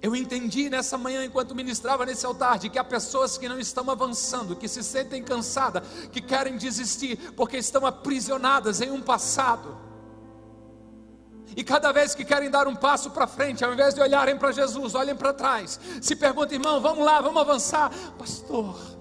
Eu 0.00 0.16
entendi 0.16 0.70
nessa 0.70 0.96
manhã, 0.96 1.22
enquanto 1.22 1.54
ministrava 1.54 2.06
nesse 2.06 2.24
altar, 2.24 2.58
de 2.58 2.70
que 2.70 2.78
há 2.78 2.84
pessoas 2.84 3.36
que 3.36 3.46
não 3.46 3.58
estão 3.58 3.90
avançando, 3.90 4.56
que 4.56 4.68
se 4.68 4.82
sentem 4.82 5.22
cansadas, 5.22 5.82
que 6.10 6.22
querem 6.22 6.56
desistir, 6.56 7.18
porque 7.32 7.58
estão 7.58 7.84
aprisionadas 7.84 8.80
em 8.80 8.90
um 8.90 9.02
passado. 9.02 9.76
E 11.54 11.62
cada 11.62 11.92
vez 11.92 12.14
que 12.14 12.24
querem 12.24 12.50
dar 12.50 12.66
um 12.66 12.74
passo 12.74 13.10
para 13.10 13.26
frente, 13.26 13.66
ao 13.66 13.72
invés 13.74 13.92
de 13.92 14.00
olharem 14.00 14.38
para 14.38 14.50
Jesus, 14.50 14.94
olhem 14.94 15.14
para 15.14 15.34
trás, 15.34 15.78
se 16.00 16.16
perguntam, 16.16 16.54
irmão, 16.54 16.80
vamos 16.80 17.04
lá, 17.04 17.20
vamos 17.20 17.40
avançar. 17.42 17.92
Pastor, 18.18 18.95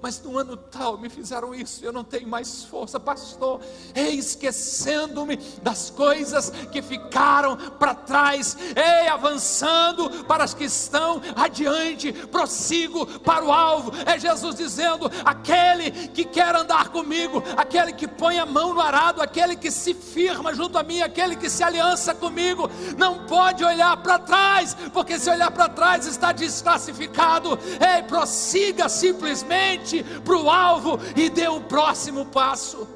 mas 0.00 0.22
no 0.22 0.38
ano 0.38 0.56
tal 0.56 0.96
me 0.96 1.08
fizeram 1.08 1.54
isso, 1.54 1.84
eu 1.84 1.92
não 1.92 2.04
tenho 2.04 2.28
mais 2.28 2.64
força, 2.64 3.00
pastor. 3.00 3.60
Ei, 3.94 4.14
esquecendo-me 4.14 5.36
das 5.62 5.90
coisas 5.90 6.50
que 6.70 6.80
ficaram 6.80 7.56
para 7.56 7.94
trás, 7.94 8.56
ei, 8.76 9.08
avançando 9.08 10.24
para 10.24 10.44
as 10.44 10.54
que 10.54 10.64
estão 10.64 11.20
adiante, 11.34 12.12
prossigo 12.12 13.06
para 13.20 13.44
o 13.44 13.52
alvo. 13.52 13.92
É 14.06 14.18
Jesus 14.18 14.54
dizendo: 14.54 15.10
aquele 15.24 15.90
que 16.08 16.24
quer 16.24 16.54
andar 16.54 16.90
comigo, 16.90 17.42
aquele 17.56 17.92
que 17.92 18.06
põe 18.06 18.38
a 18.38 18.46
mão 18.46 18.74
no 18.74 18.80
arado, 18.80 19.20
aquele 19.20 19.56
que 19.56 19.70
se 19.70 19.94
firma 19.94 20.54
junto 20.54 20.78
a 20.78 20.82
mim, 20.82 21.02
aquele 21.02 21.34
que 21.34 21.50
se 21.50 21.62
aliança 21.62 22.14
comigo, 22.14 22.70
não 22.96 23.26
pode 23.26 23.64
olhar 23.64 23.96
para 23.96 24.18
trás, 24.18 24.76
porque 24.92 25.18
se 25.18 25.28
olhar 25.30 25.50
para 25.50 25.68
trás 25.68 26.06
está 26.06 26.32
desclassificado. 26.32 27.58
Ei, 27.80 28.02
prossiga 28.04 28.88
simplesmente 28.88 29.87
para 30.24 30.36
o 30.36 30.50
alvo 30.50 30.98
e 31.16 31.28
dê 31.28 31.48
o 31.48 31.60
próximo 31.60 32.26
passo. 32.26 32.86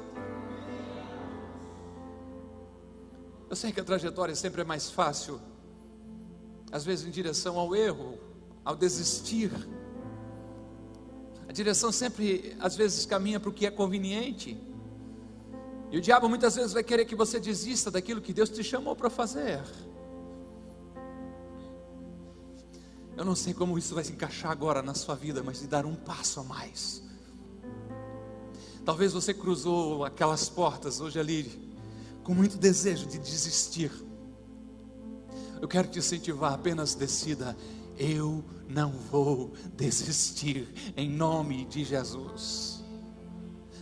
Eu 3.49 3.55
sei 3.55 3.71
que 3.71 3.79
a 3.79 3.83
trajetória 3.83 4.35
sempre 4.35 4.61
é 4.61 4.65
mais 4.65 4.89
fácil, 4.89 5.39
às 6.71 6.83
vezes 6.83 7.05
em 7.05 7.11
direção 7.11 7.59
ao 7.59 7.75
erro, 7.75 8.17
ao 8.65 8.75
desistir. 8.75 9.51
A 11.47 11.51
direção 11.51 11.91
sempre, 11.91 12.57
às 12.59 12.75
vezes, 12.75 13.05
caminha 13.05 13.39
para 13.39 13.49
o 13.49 13.53
que 13.53 13.67
é 13.67 13.69
conveniente. 13.69 14.59
E 15.91 15.97
o 15.99 16.01
diabo 16.01 16.27
muitas 16.27 16.55
vezes 16.55 16.73
vai 16.73 16.83
querer 16.83 17.05
que 17.05 17.15
você 17.15 17.39
desista 17.39 17.91
daquilo 17.91 18.21
que 18.21 18.33
Deus 18.33 18.49
te 18.49 18.63
chamou 18.63 18.95
para 18.95 19.09
fazer. 19.09 19.61
Eu 23.15 23.23
não 23.23 23.35
sei 23.35 23.53
como 23.53 23.77
isso 23.77 23.93
vai 23.93 24.03
se 24.03 24.11
encaixar 24.11 24.51
agora 24.51 24.81
na 24.81 24.95
sua 24.95 25.15
vida, 25.15 25.43
mas 25.43 25.59
de 25.59 25.67
dar 25.67 25.85
um 25.85 25.95
passo 25.95 26.39
a 26.39 26.43
mais. 26.43 27.03
Talvez 28.83 29.13
você 29.13 29.33
cruzou 29.33 30.03
aquelas 30.03 30.49
portas 30.49 30.99
hoje 30.99 31.19
ali 31.19 31.73
com 32.23 32.33
muito 32.33 32.57
desejo 32.57 33.05
de 33.05 33.19
desistir. 33.19 33.91
Eu 35.61 35.67
quero 35.67 35.87
te 35.87 35.99
incentivar, 35.99 36.53
apenas 36.53 36.95
decida. 36.95 37.55
Eu 37.97 38.43
não 38.67 38.91
vou 38.91 39.53
desistir 39.75 40.67
em 40.97 41.09
nome 41.09 41.65
de 41.65 41.83
Jesus. 41.83 42.83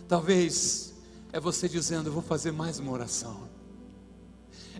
Talvez 0.06 0.92
é 1.32 1.40
você 1.40 1.68
dizendo: 1.68 2.10
Eu 2.10 2.12
vou 2.12 2.22
fazer 2.22 2.52
mais 2.52 2.78
uma 2.78 2.92
oração, 2.92 3.48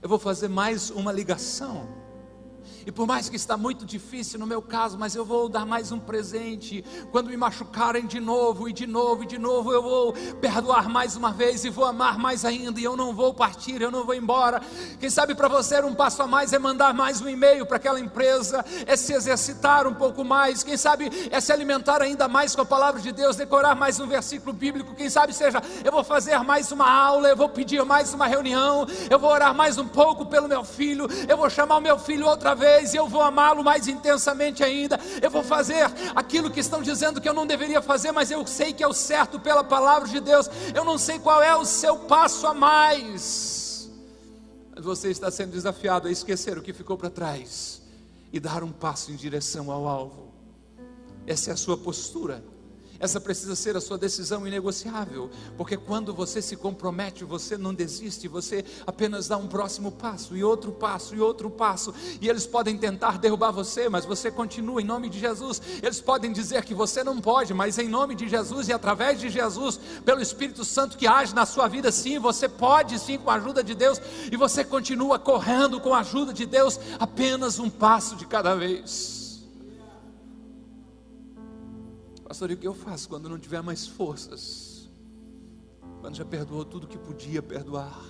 eu 0.03 0.09
vou 0.09 0.19
fazer 0.19 0.49
mais 0.49 0.91
uma 0.91 1.11
ligação 1.11 1.89
e 2.87 2.93
por 2.93 3.07
mais 3.07 3.29
que 3.29 3.37
está 3.37 3.57
muito 3.57 3.85
difícil 3.85 4.39
no 4.39 4.47
meu 4.47 4.61
caso, 4.61 4.99
mas 4.99 5.15
eu 5.15 5.25
vou 5.25 5.49
dar 5.49 5.65
mais 5.65 5.91
um 5.91 5.99
presente. 5.99 6.85
Quando 7.11 7.31
me 7.31 7.37
machucarem 7.37 8.07
de 8.07 8.21
novo 8.21 8.69
e 8.69 8.73
de 8.73 8.87
novo 8.87 9.25
e 9.25 9.27
de 9.27 9.39
novo, 9.39 9.73
eu 9.73 9.83
vou 9.83 10.13
perdoar 10.41 10.89
mais 10.89 11.17
uma 11.17 11.33
vez 11.33 11.65
e 11.65 11.71
vou 11.71 11.85
amar 11.85 12.19
mais 12.19 12.45
ainda. 12.45 12.79
E 12.79 12.85
eu 12.85 12.97
não 12.97 13.15
vou 13.15 13.33
partir, 13.33 13.81
eu 13.81 13.91
não 13.91 14.05
vou 14.05 14.15
embora. 14.15 14.61
Quem 15.01 15.11
sabe 15.11 15.35
para 15.35 15.49
você 15.49 15.81
um 15.83 15.95
passo 15.95 16.23
a 16.23 16.27
mais 16.27 16.53
é 16.53 16.59
mandar 16.59 16.93
mais 16.93 17.21
um 17.21 17.29
e-mail 17.29 17.67
para 17.67 17.77
aquela 17.79 17.99
empresa, 17.99 18.65
é 18.87 18.97
se 18.97 19.13
exercitar 19.13 19.87
um 19.87 19.95
pouco 19.95 20.25
mais. 20.25 20.63
Quem 20.63 20.77
sabe 20.77 21.11
é 21.31 21.41
se 21.41 21.53
alimentar 21.53 22.03
ainda 22.03 22.29
mais 22.29 22.55
com 22.55 22.63
a 22.63 22.67
palavra 22.67 23.01
de 23.01 23.13
Deus, 23.13 23.37
decorar 23.37 23.75
mais 23.75 23.99
um 23.99 24.07
versículo 24.07 24.53
bíblico. 24.53 24.95
Quem 24.95 25.09
sabe 25.09 25.33
seja 25.33 25.63
eu 25.85 25.91
vou 25.91 26.05
fazer 26.05 26.39
mais 26.41 26.71
uma 26.71 26.91
aula, 26.91 27.29
eu 27.29 27.37
vou 27.37 27.49
pedir 27.49 27.85
mais 27.85 28.13
uma 28.13 28.27
reunião, 28.27 28.87
eu 29.09 29.19
vou 29.19 29.31
orar 29.31 29.55
mais 29.55 29.79
um 29.79 29.89
pouco 29.89 30.27
pelo 30.27 30.49
meu 30.49 30.65
filho, 30.65 31.07
eu 31.29 31.37
vou 31.37 31.49
chamar 31.49 31.77
o 31.77 31.81
meu 31.81 31.99
filho 31.99 32.27
outra 32.27 32.43
outra 32.43 32.55
vez, 32.73 32.95
eu 32.95 33.07
vou 33.07 33.23
amá-lo 33.23 33.63
mais 33.63 33.87
intensamente 33.89 34.65
ainda. 34.65 34.99
Eu 35.21 35.31
vou 35.31 35.43
fazer 35.43 35.85
aquilo 36.15 36.51
que 36.51 36.61
estão 36.61 36.83
dizendo 36.83 37.21
que 37.21 37.29
eu 37.29 37.35
não 37.35 37.47
deveria 37.47 37.83
fazer, 37.83 38.13
mas 38.13 38.31
eu 38.31 38.47
sei 38.47 38.73
que 38.73 38.83
é 38.83 38.89
o 38.89 38.93
certo 38.93 39.39
pela 39.39 39.63
palavra 39.63 40.09
de 40.09 40.21
Deus. 40.21 40.49
Eu 40.75 40.85
não 40.85 40.97
sei 40.97 41.19
qual 41.19 41.43
é 41.43 41.55
o 41.55 41.65
seu 41.65 41.99
passo 41.99 42.47
a 42.47 42.55
mais. 42.55 43.91
Mas 44.75 44.85
você 44.85 45.11
está 45.11 45.31
sendo 45.31 45.53
desafiado 45.53 46.09
a 46.09 46.11
esquecer 46.11 46.57
o 46.57 46.63
que 46.63 46.73
ficou 46.73 46.97
para 46.97 47.11
trás 47.11 47.83
e 48.33 48.41
dar 48.41 48.63
um 48.63 48.73
passo 48.73 49.13
em 49.13 49.17
direção 49.17 49.71
ao 49.71 49.87
alvo. 49.87 50.33
Essa 51.27 51.51
é 51.51 51.53
a 51.53 51.57
sua 51.57 51.77
postura. 51.77 52.43
Essa 53.03 53.21
precisa 53.21 53.57
ser 53.57 53.77
a 53.77 53.81
sua 53.81 53.99
decisão 53.99 54.47
inegociável, 54.47 55.29
porque 55.57 55.77
quando 55.77 56.15
você 56.15 56.41
se 56.41 56.55
compromete, 56.57 57.25
você 57.25 57.59
não 57.59 57.75
desiste, 57.75 58.29
você 58.29 58.65
apenas 58.87 59.27
dá 59.27 59.37
um 59.37 59.49
próximo 59.49 59.91
passo, 59.91 60.37
e 60.37 60.45
outro 60.45 60.71
passo, 60.71 61.13
e 61.13 61.21
outro 61.21 61.51
passo, 61.51 61.93
e 62.21 62.29
eles 62.29 62.47
podem 62.47 62.79
tentar 62.79 63.19
derrubar 63.19 63.51
você, 63.51 63.89
mas 63.89 64.05
você 64.05 64.31
continua 64.31 64.81
em 64.81 64.85
nome 64.85 65.09
de 65.09 65.19
Jesus. 65.19 65.61
Eles 65.83 66.01
podem 66.01 66.33
dizer 66.33 66.65
que 66.65 66.75
você 66.75 67.03
não 67.03 67.21
pode, 67.21 67.53
mas 67.53 67.77
em 67.77 67.89
nome 67.89 68.15
de 68.15 68.29
Jesus 68.29 68.69
e 68.69 68.73
através 68.73 69.19
de 69.19 69.29
Jesus, 69.29 69.81
pelo 70.05 70.23
Espírito 70.23 70.65
Santo 70.65 70.97
que 70.97 71.09
age 71.09 71.35
na 71.35 71.45
sua 71.45 71.67
vida, 71.67 71.91
sim, 71.91 72.21
você 72.21 72.49
pode, 72.49 73.01
sim, 73.01 73.19
com 73.19 73.31
a 73.31 73.35
ajuda 73.35 73.65
de 73.65 73.75
Deus, 73.75 74.01
e 74.31 74.37
você 74.37 74.63
continua 74.63 75.19
correndo 75.19 75.81
com 75.81 75.93
a 75.93 75.99
ajuda 75.99 76.33
de 76.33 76.47
Deus, 76.47 76.79
apenas 77.01 77.59
um 77.59 77.69
passo 77.69 78.15
de 78.15 78.27
cada 78.27 78.55
vez. 78.55 79.22
Pastor, 82.33 82.51
e 82.51 82.55
o 82.55 82.57
que 82.57 82.67
eu 82.67 82.73
faço 82.73 83.11
quando 83.11 83.29
não 83.29 83.39
tiver 83.39 83.61
mais 83.61 83.87
forças? 83.87 84.91
Quando 86.01 86.17
já 86.17 86.25
perdoou 86.25 86.65
tudo 86.65 86.89
que 86.89 86.97
podia 86.97 87.43
perdoar? 87.43 88.03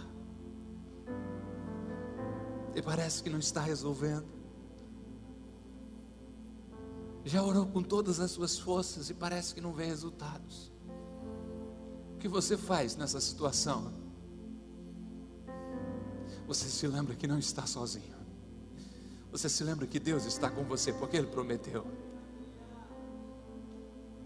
E 2.73 2.81
parece 2.81 3.21
que 3.21 3.29
não 3.29 3.41
está 3.41 3.61
resolvendo. 3.61 4.29
Já 7.25 7.43
orou 7.43 7.67
com 7.67 7.83
todas 7.83 8.21
as 8.21 8.31
suas 8.31 8.57
forças 8.57 9.11
e 9.11 9.15
parece 9.15 9.53
que 9.57 9.61
não 9.61 9.73
vê 9.73 9.87
resultados. 9.87 10.71
O 12.15 12.19
que 12.19 12.29
você 12.29 12.57
faz 12.57 12.95
nessa 12.95 13.21
situação? 13.21 13.93
Você 16.47 16.69
se 16.69 16.87
lembra 16.87 17.17
que 17.17 17.27
não 17.27 17.41
está 17.41 17.67
sozinho. 17.67 18.15
Você 19.33 19.49
se 19.49 19.65
lembra 19.65 19.85
que 19.85 19.99
Deus 19.99 20.27
está 20.27 20.49
com 20.49 20.63
você 20.63 20.93
porque 20.93 21.17
Ele 21.17 21.27
prometeu 21.27 22.12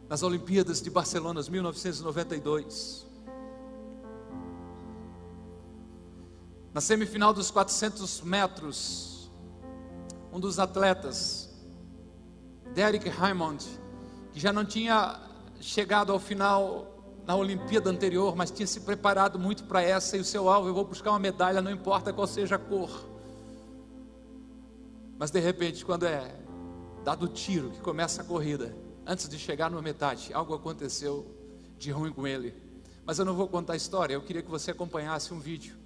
nas 0.09 0.23
Olimpíadas 0.23 0.81
de 0.81 0.91
Barcelona, 0.91 1.41
1992. 1.49 3.07
Na 6.73 6.81
semifinal 6.81 7.33
dos 7.33 7.51
400 7.51 8.21
metros, 8.21 9.31
um 10.33 10.39
dos 10.39 10.59
atletas, 10.59 11.51
Derek 12.75 13.09
Raymond, 13.09 13.65
que 14.33 14.39
já 14.39 14.53
não 14.53 14.65
tinha 14.65 15.19
chegado 15.61 16.13
ao 16.13 16.19
final 16.19 16.93
na 17.27 17.35
Olimpíada 17.35 17.91
anterior, 17.91 18.37
mas 18.37 18.51
tinha 18.51 18.67
se 18.67 18.81
preparado 18.81 19.39
muito 19.39 19.65
para 19.65 19.83
essa, 19.83 20.17
e 20.17 20.21
o 20.21 20.25
seu 20.25 20.49
alvo, 20.49 20.69
eu 20.69 20.75
vou 20.75 20.85
buscar 20.85 21.11
uma 21.11 21.19
medalha, 21.19 21.61
não 21.61 21.71
importa 21.71 22.13
qual 22.13 22.27
seja 22.27 22.55
a 22.55 22.59
cor. 22.59 23.05
Mas 25.19 25.31
de 25.31 25.41
repente, 25.41 25.85
quando 25.85 26.05
é 26.05 26.37
dado 27.03 27.25
o 27.25 27.29
tiro, 27.29 27.71
que 27.71 27.81
começa 27.81 28.21
a 28.21 28.25
corrida, 28.25 28.77
antes 29.07 29.29
de 29.29 29.39
chegar 29.39 29.71
na 29.71 29.81
metade, 29.81 30.33
algo 30.35 30.55
aconteceu 30.55 31.25
de 31.79 31.91
ruim 31.91 32.13
com 32.13 32.27
ele. 32.27 32.53
Mas 33.05 33.19
eu 33.19 33.25
não 33.25 33.35
vou 33.35 33.47
contar 33.47 33.75
a 33.75 33.77
história, 33.77 34.15
eu 34.15 34.23
queria 34.23 34.43
que 34.43 34.51
você 34.51 34.73
acompanhasse 34.73 35.33
um 35.33 35.39
vídeo 35.39 35.77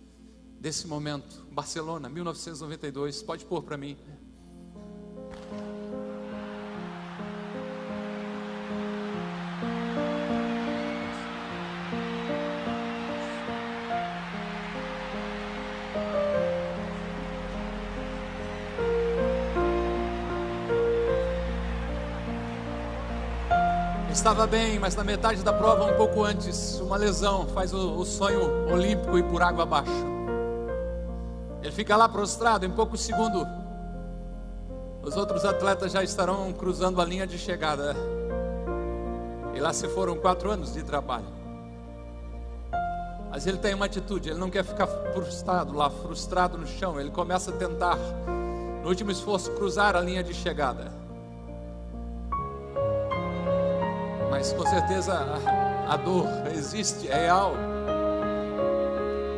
desse 0.59 0.87
momento. 0.87 1.47
Barcelona, 1.53 2.09
1992, 2.09 3.23
pode 3.23 3.45
pôr 3.45 3.63
para 3.63 3.77
mim. 3.77 3.97
Estava 24.31 24.47
bem, 24.47 24.79
mas 24.79 24.95
na 24.95 25.03
metade 25.03 25.43
da 25.43 25.53
prova, 25.53 25.87
um 25.87 25.97
pouco 25.97 26.23
antes, 26.23 26.79
uma 26.79 26.97
lesão 26.97 27.49
faz 27.49 27.75
o, 27.75 27.97
o 27.97 28.05
sonho 28.05 28.71
olímpico 28.73 29.19
ir 29.19 29.25
por 29.25 29.43
água 29.43 29.65
abaixo. 29.65 29.91
Ele 31.61 31.73
fica 31.73 31.97
lá 31.97 32.09
prostrado, 32.09 32.65
em 32.65 32.71
poucos 32.71 33.01
segundos, 33.01 33.45
os 35.03 35.17
outros 35.17 35.45
atletas 35.45 35.91
já 35.91 36.05
estarão 36.05 36.53
cruzando 36.53 37.01
a 37.01 37.05
linha 37.05 37.27
de 37.27 37.37
chegada. 37.39 37.97
E 39.53 39.59
lá 39.59 39.73
se 39.73 39.89
foram 39.89 40.15
quatro 40.15 40.49
anos 40.49 40.75
de 40.75 40.85
trabalho. 40.85 41.27
Mas 43.33 43.49
ele 43.49 43.59
tem 43.59 43.75
uma 43.75 43.87
atitude, 43.87 44.31
ele 44.31 44.39
não 44.39 44.49
quer 44.49 44.63
ficar 44.63 44.87
frustrado 44.87 45.75
lá, 45.75 45.91
frustrado 45.91 46.57
no 46.57 46.69
chão. 46.69 47.01
Ele 47.01 47.11
começa 47.11 47.51
a 47.51 47.55
tentar, 47.55 47.99
no 48.81 48.89
último 48.89 49.11
esforço, 49.11 49.51
cruzar 49.57 49.97
a 49.97 50.01
linha 50.01 50.23
de 50.23 50.33
chegada. 50.33 51.00
Mas 54.41 54.55
com 54.55 54.67
certeza 54.67 55.13
a, 55.13 55.93
a 55.93 55.97
dor 55.99 56.27
existe, 56.57 57.11
é 57.11 57.25
real. 57.25 57.53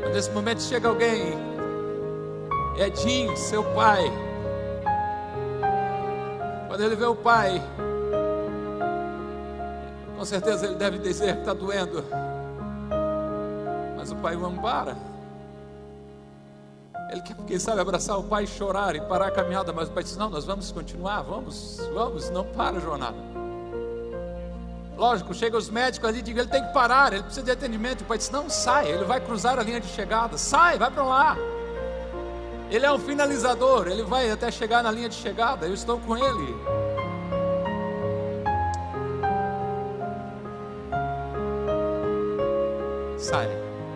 Mas 0.00 0.14
nesse 0.14 0.30
momento 0.30 0.62
chega 0.62 0.88
alguém, 0.88 1.34
Edinho, 2.76 3.36
seu 3.36 3.64
pai. 3.74 4.04
Quando 6.68 6.84
ele 6.84 6.94
vê 6.94 7.04
o 7.04 7.16
pai, 7.16 7.60
com 10.16 10.24
certeza 10.24 10.66
ele 10.66 10.76
deve 10.76 10.98
dizer 10.98 11.34
que 11.34 11.40
está 11.40 11.52
doendo. 11.52 12.04
Mas 13.96 14.12
o 14.12 14.16
pai 14.16 14.36
o 14.36 14.46
ampara. 14.46 14.96
Ele 17.10 17.22
quer, 17.22 17.34
quem 17.44 17.58
sabe, 17.58 17.80
abraçar 17.80 18.16
o 18.20 18.22
pai 18.22 18.46
chorar 18.46 18.94
e 18.94 19.00
parar 19.00 19.26
a 19.26 19.30
caminhada, 19.32 19.72
mas 19.72 19.88
o 19.88 19.90
pai 19.90 20.04
diz: 20.04 20.16
Não, 20.16 20.30
nós 20.30 20.44
vamos 20.44 20.70
continuar, 20.70 21.22
vamos, 21.22 21.80
vamos, 21.92 22.30
não 22.30 22.44
para 22.44 22.76
a 22.76 22.80
jornada. 22.80 23.31
Lógico, 25.02 25.34
chega 25.34 25.56
os 25.56 25.68
médicos 25.68 26.08
ali 26.08 26.20
e 26.20 26.22
digam, 26.22 26.44
ele 26.44 26.50
tem 26.52 26.64
que 26.64 26.72
parar, 26.72 27.12
ele 27.12 27.24
precisa 27.24 27.44
de 27.44 27.50
atendimento. 27.50 28.02
O 28.02 28.04
pai 28.04 28.16
diz, 28.16 28.30
não, 28.30 28.48
sai, 28.48 28.88
ele 28.88 29.02
vai 29.02 29.20
cruzar 29.20 29.58
a 29.58 29.62
linha 29.64 29.80
de 29.80 29.88
chegada, 29.88 30.38
sai, 30.38 30.78
vai 30.78 30.92
para 30.92 31.02
lá. 31.02 31.36
Ele 32.70 32.86
é 32.86 32.92
um 32.92 33.00
finalizador, 33.00 33.88
ele 33.88 34.04
vai 34.04 34.30
até 34.30 34.48
chegar 34.48 34.80
na 34.80 34.92
linha 34.92 35.08
de 35.08 35.16
chegada, 35.16 35.66
eu 35.66 35.74
estou 35.74 35.98
com 35.98 36.16
ele. 36.16 36.54
Sai, 43.18 43.48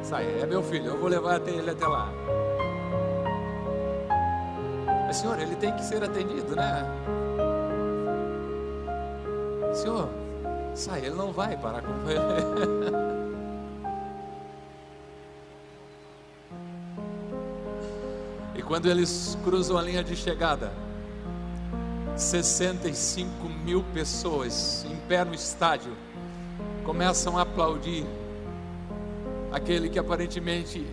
sai, 0.02 0.40
é 0.42 0.44
meu 0.44 0.60
filho, 0.60 0.86
eu 0.86 0.98
vou 0.98 1.08
levar 1.08 1.36
até 1.36 1.52
ele 1.52 1.70
até 1.70 1.86
lá. 1.86 2.08
Mas 5.06 5.18
senhor, 5.18 5.38
ele 5.38 5.54
tem 5.54 5.72
que 5.72 5.84
ser 5.84 6.02
atendido, 6.02 6.56
né? 6.56 6.84
Senhor, 9.72 10.25
sai, 10.76 11.06
ele 11.06 11.14
não 11.14 11.32
vai 11.32 11.56
parar 11.56 11.80
com 11.82 11.92
ele. 12.08 12.20
e 18.60 18.62
quando 18.62 18.86
eles 18.86 19.36
cruzam 19.42 19.78
a 19.78 19.82
linha 19.82 20.04
de 20.04 20.14
chegada, 20.14 20.70
65 22.14 23.48
mil 23.64 23.82
pessoas 23.94 24.84
em 24.88 24.96
pé 25.08 25.24
no 25.24 25.34
estádio 25.34 25.96
começam 26.84 27.38
a 27.38 27.42
aplaudir 27.42 28.06
aquele 29.50 29.88
que 29.88 29.98
aparentemente 29.98 30.86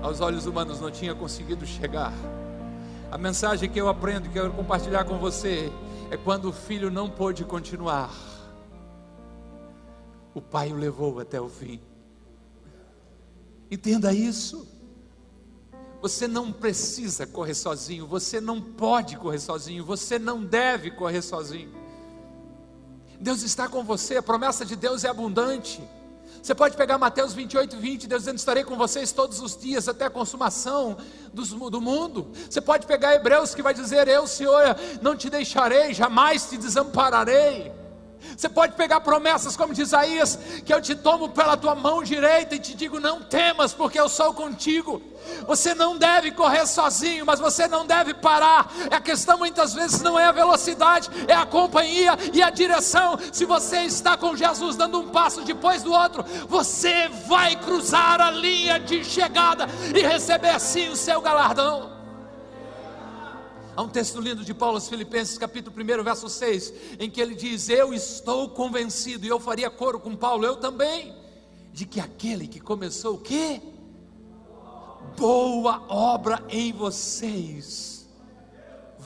aos 0.00 0.20
olhos 0.20 0.46
humanos 0.46 0.80
não 0.80 0.90
tinha 0.90 1.14
conseguido 1.14 1.66
chegar. 1.66 2.12
A 3.10 3.18
mensagem 3.18 3.68
que 3.68 3.80
eu 3.80 3.88
aprendo, 3.88 4.28
que 4.28 4.38
eu 4.38 4.44
quero 4.44 4.54
compartilhar 4.54 5.04
com 5.04 5.18
você, 5.18 5.70
é 6.10 6.16
quando 6.16 6.48
o 6.48 6.52
filho 6.52 6.90
não 6.90 7.10
pôde 7.10 7.44
continuar 7.44 8.10
o 10.34 10.40
Pai 10.40 10.72
o 10.72 10.76
levou 10.76 11.20
até 11.20 11.40
o 11.40 11.48
fim. 11.48 11.80
Entenda 13.70 14.12
isso. 14.12 14.66
Você 16.00 16.26
não 16.26 16.52
precisa 16.52 17.26
correr 17.26 17.54
sozinho, 17.54 18.06
você 18.06 18.40
não 18.40 18.60
pode 18.60 19.16
correr 19.16 19.38
sozinho, 19.38 19.84
você 19.84 20.18
não 20.18 20.44
deve 20.44 20.90
correr 20.90 21.22
sozinho. 21.22 21.72
Deus 23.20 23.42
está 23.42 23.68
com 23.68 23.84
você, 23.84 24.16
a 24.16 24.22
promessa 24.22 24.64
de 24.64 24.74
Deus 24.74 25.04
é 25.04 25.08
abundante. 25.08 25.80
Você 26.42 26.56
pode 26.56 26.76
pegar 26.76 26.98
Mateus 26.98 27.32
28, 27.34 27.76
20, 27.76 28.08
Deus 28.08 28.22
dizendo: 28.22 28.38
Estarei 28.38 28.64
com 28.64 28.76
vocês 28.76 29.12
todos 29.12 29.40
os 29.40 29.56
dias 29.56 29.86
até 29.86 30.06
a 30.06 30.10
consumação 30.10 30.96
do 31.32 31.80
mundo. 31.80 32.32
Você 32.50 32.60
pode 32.60 32.84
pegar 32.84 33.14
Hebreus 33.14 33.54
que 33.54 33.62
vai 33.62 33.72
dizer: 33.72 34.08
Eu, 34.08 34.26
Senhor, 34.26 34.76
não 35.00 35.16
te 35.16 35.30
deixarei, 35.30 35.94
jamais 35.94 36.48
te 36.48 36.56
desampararei. 36.56 37.70
Você 38.36 38.48
pode 38.48 38.74
pegar 38.74 39.00
promessas 39.00 39.56
como 39.56 39.74
de 39.74 39.82
Isaías, 39.82 40.38
que 40.64 40.72
eu 40.72 40.80
te 40.80 40.94
tomo 40.94 41.28
pela 41.28 41.56
tua 41.56 41.74
mão 41.74 42.02
direita 42.02 42.54
e 42.54 42.58
te 42.58 42.74
digo: 42.74 43.00
não 43.00 43.22
temas, 43.22 43.72
porque 43.72 43.98
eu 43.98 44.08
sou 44.08 44.32
contigo. 44.34 45.02
Você 45.46 45.74
não 45.74 45.96
deve 45.96 46.32
correr 46.32 46.66
sozinho, 46.66 47.24
mas 47.24 47.40
você 47.40 47.68
não 47.68 47.86
deve 47.86 48.14
parar. 48.14 48.72
A 48.90 49.00
questão 49.00 49.38
muitas 49.38 49.74
vezes 49.74 50.00
não 50.00 50.18
é 50.18 50.26
a 50.26 50.32
velocidade, 50.32 51.08
é 51.28 51.34
a 51.34 51.46
companhia 51.46 52.16
e 52.32 52.42
a 52.42 52.50
direção. 52.50 53.18
Se 53.32 53.44
você 53.44 53.82
está 53.82 54.16
com 54.16 54.36
Jesus 54.36 54.76
dando 54.76 55.00
um 55.00 55.08
passo 55.08 55.42
depois 55.42 55.82
do 55.82 55.92
outro, 55.92 56.24
você 56.48 57.08
vai 57.26 57.56
cruzar 57.56 58.20
a 58.20 58.30
linha 58.30 58.78
de 58.78 59.04
chegada 59.04 59.66
e 59.94 60.00
receber 60.00 60.58
sim 60.60 60.88
o 60.88 60.96
seu 60.96 61.20
galardão. 61.20 61.91
Há 63.74 63.82
um 63.82 63.88
texto 63.88 64.20
lindo 64.20 64.44
de 64.44 64.52
Paulo 64.52 64.76
aos 64.76 64.88
Filipenses, 64.88 65.38
capítulo 65.38 65.74
1, 65.74 66.04
verso 66.04 66.28
6, 66.28 66.74
em 66.98 67.10
que 67.10 67.20
ele 67.20 67.34
diz: 67.34 67.68
Eu 67.68 67.94
estou 67.94 68.50
convencido, 68.50 69.24
e 69.24 69.28
eu 69.28 69.40
faria 69.40 69.70
coro 69.70 69.98
com 69.98 70.14
Paulo, 70.14 70.44
eu 70.44 70.56
também, 70.56 71.14
de 71.72 71.86
que 71.86 71.98
aquele 72.00 72.46
que 72.46 72.60
começou 72.60 73.16
o 73.16 73.18
quê? 73.18 73.60
Boa 75.16 75.84
obra 75.88 76.44
em 76.48 76.72
vocês 76.72 77.91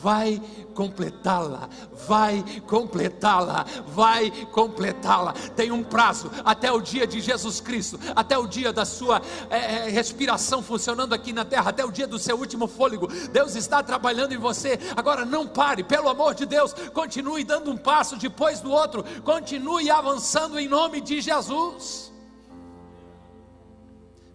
vai 0.07 0.41
completá-la, 0.73 1.69
vai 2.07 2.45
completá-la, 2.65 3.67
vai 3.89 4.31
completá-la. 4.53 5.33
Tem 5.57 5.73
um 5.73 5.83
prazo 5.83 6.31
até 6.45 6.71
o 6.71 6.81
dia 6.81 7.09
de 7.09 7.21
Jesus 7.21 7.61
Cristo, 7.61 7.99
até 8.15 8.39
o 8.39 8.47
dia 8.47 8.73
da 8.73 8.85
sua 8.85 9.21
é, 9.51 9.89
respiração 9.89 10.63
funcionando 10.63 11.13
aqui 11.13 11.33
na 11.33 11.45
terra, 11.45 11.71
até 11.71 11.85
o 11.85 11.91
dia 11.91 12.07
do 12.07 12.21
seu 12.21 12.39
último 12.39 12.69
fôlego. 12.69 13.09
Deus 13.33 13.57
está 13.57 13.83
trabalhando 13.83 14.33
em 14.33 14.39
você. 14.39 14.79
Agora 14.95 15.25
não 15.25 15.45
pare, 15.45 15.83
pelo 15.83 16.09
amor 16.09 16.37
de 16.37 16.47
Deus, 16.47 16.73
continue 16.95 17.43
dando 17.43 17.73
um 17.73 17.77
passo 17.77 18.15
depois 18.15 18.61
do 18.61 18.71
outro, 18.71 19.03
continue 19.25 19.91
avançando 19.91 20.57
em 20.57 20.69
nome 20.69 21.01
de 21.01 21.21
Jesus. 21.21 22.13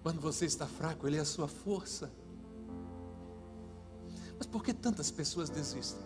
Quando 0.03 0.19
você 0.19 0.45
está 0.45 0.67
fraco, 0.67 1.07
Ele 1.07 1.15
é 1.15 1.21
a 1.21 1.25
sua 1.25 1.47
força. 1.47 2.11
Mas 4.41 4.47
por 4.47 4.63
que 4.63 4.73
tantas 4.73 5.11
pessoas 5.11 5.51
desistem? 5.51 6.01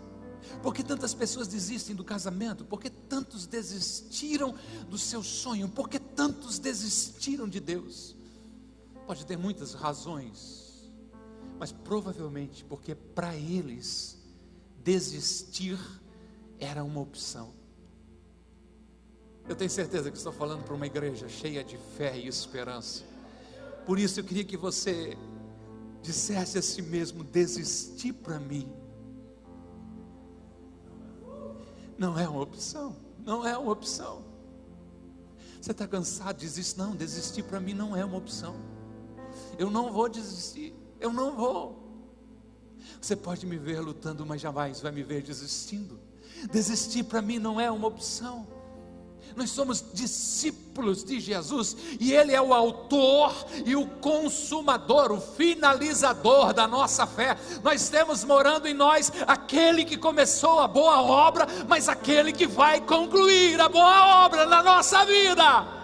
Por 0.61 0.73
que 0.75 0.83
tantas 0.83 1.13
pessoas 1.13 1.47
desistem 1.47 1.95
do 1.95 2.03
casamento? 2.03 2.65
Por 2.65 2.81
que 2.81 2.89
tantos 2.89 3.47
desistiram 3.47 4.53
do 4.89 4.97
seu 4.97 5.23
sonho? 5.23 5.69
Por 5.69 5.87
que 5.87 5.97
tantos 5.97 6.59
desistiram 6.59 7.47
de 7.47 7.61
Deus? 7.61 8.13
Pode 9.07 9.25
ter 9.25 9.37
muitas 9.37 9.73
razões, 9.73 10.91
mas 11.57 11.71
provavelmente 11.71 12.65
porque 12.65 12.93
para 12.93 13.33
eles 13.37 14.17
desistir 14.83 15.79
era 16.59 16.83
uma 16.83 16.99
opção. 16.99 17.53
Eu 19.47 19.55
tenho 19.55 19.71
certeza 19.71 20.11
que 20.11 20.17
estou 20.17 20.33
falando 20.33 20.65
para 20.65 20.73
uma 20.73 20.85
igreja 20.85 21.29
cheia 21.29 21.63
de 21.63 21.77
fé 21.95 22.19
e 22.19 22.27
esperança. 22.27 23.05
Por 23.85 23.97
isso 23.97 24.19
eu 24.19 24.25
queria 24.25 24.43
que 24.43 24.57
você 24.57 25.17
dissesse 26.05 26.57
a 26.57 26.61
si 26.61 26.81
mesmo: 26.81 27.23
desistir 27.23 28.13
para 28.13 28.39
mim. 28.39 28.71
Não 31.97 32.19
é 32.19 32.27
uma 32.27 32.41
opção, 32.41 32.95
não 33.25 33.45
é 33.45 33.57
uma 33.57 33.71
opção. 33.71 34.23
Você 35.61 35.71
está 35.71 35.87
cansado, 35.87 36.37
desiste? 36.37 36.77
Não, 36.77 36.95
desistir 36.95 37.43
para 37.43 37.59
mim 37.59 37.73
não 37.73 37.95
é 37.95 38.05
uma 38.05 38.17
opção. 38.17 38.55
Eu 39.57 39.71
não 39.71 39.91
vou 39.91 40.07
desistir, 40.07 40.75
eu 40.99 41.11
não 41.11 41.35
vou. 41.35 41.83
Você 43.01 43.15
pode 43.15 43.45
me 43.45 43.57
ver 43.57 43.79
lutando, 43.79 44.25
mas 44.25 44.41
jamais 44.41 44.81
vai 44.81 44.91
me 44.91 45.01
ver 45.01 45.23
desistindo. 45.23 45.99
Desistir 46.51 47.03
para 47.03 47.21
mim 47.21 47.39
não 47.39 47.59
é 47.59 47.71
uma 47.71 47.87
opção 47.87 48.47
nós 49.35 49.49
somos 49.49 49.83
discípulos 49.93 51.03
de 51.03 51.19
Jesus 51.19 51.75
e 51.99 52.13
Ele 52.13 52.33
é 52.33 52.41
o 52.41 52.53
autor 52.53 53.33
e 53.65 53.75
o 53.75 53.85
consumador, 53.85 55.11
o 55.11 55.19
finalizador 55.19 56.53
da 56.53 56.67
nossa 56.67 57.05
fé. 57.05 57.37
Nós 57.63 57.89
temos 57.89 58.23
morando 58.23 58.67
em 58.67 58.73
nós 58.73 59.11
aquele 59.27 59.83
que 59.83 59.97
começou 59.97 60.59
a 60.59 60.67
boa 60.67 61.01
obra, 61.01 61.45
mas 61.67 61.89
aquele 61.89 62.31
que 62.31 62.47
vai 62.47 62.79
concluir 62.79 63.59
a 63.59 63.67
boa 63.67 64.25
obra 64.25 64.45
na 64.45 64.63
nossa 64.63 65.05
vida. 65.05 65.75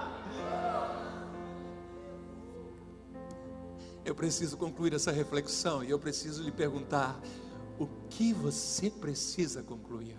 Eu 4.03 4.15
preciso 4.15 4.57
concluir 4.57 4.93
essa 4.93 5.11
reflexão 5.11 5.83
e 5.83 5.89
eu 5.89 5.99
preciso 5.99 6.41
lhe 6.41 6.51
perguntar: 6.51 7.19
o 7.77 7.87
que 8.09 8.33
você 8.33 8.89
precisa 8.89 9.61
concluir? 9.61 10.17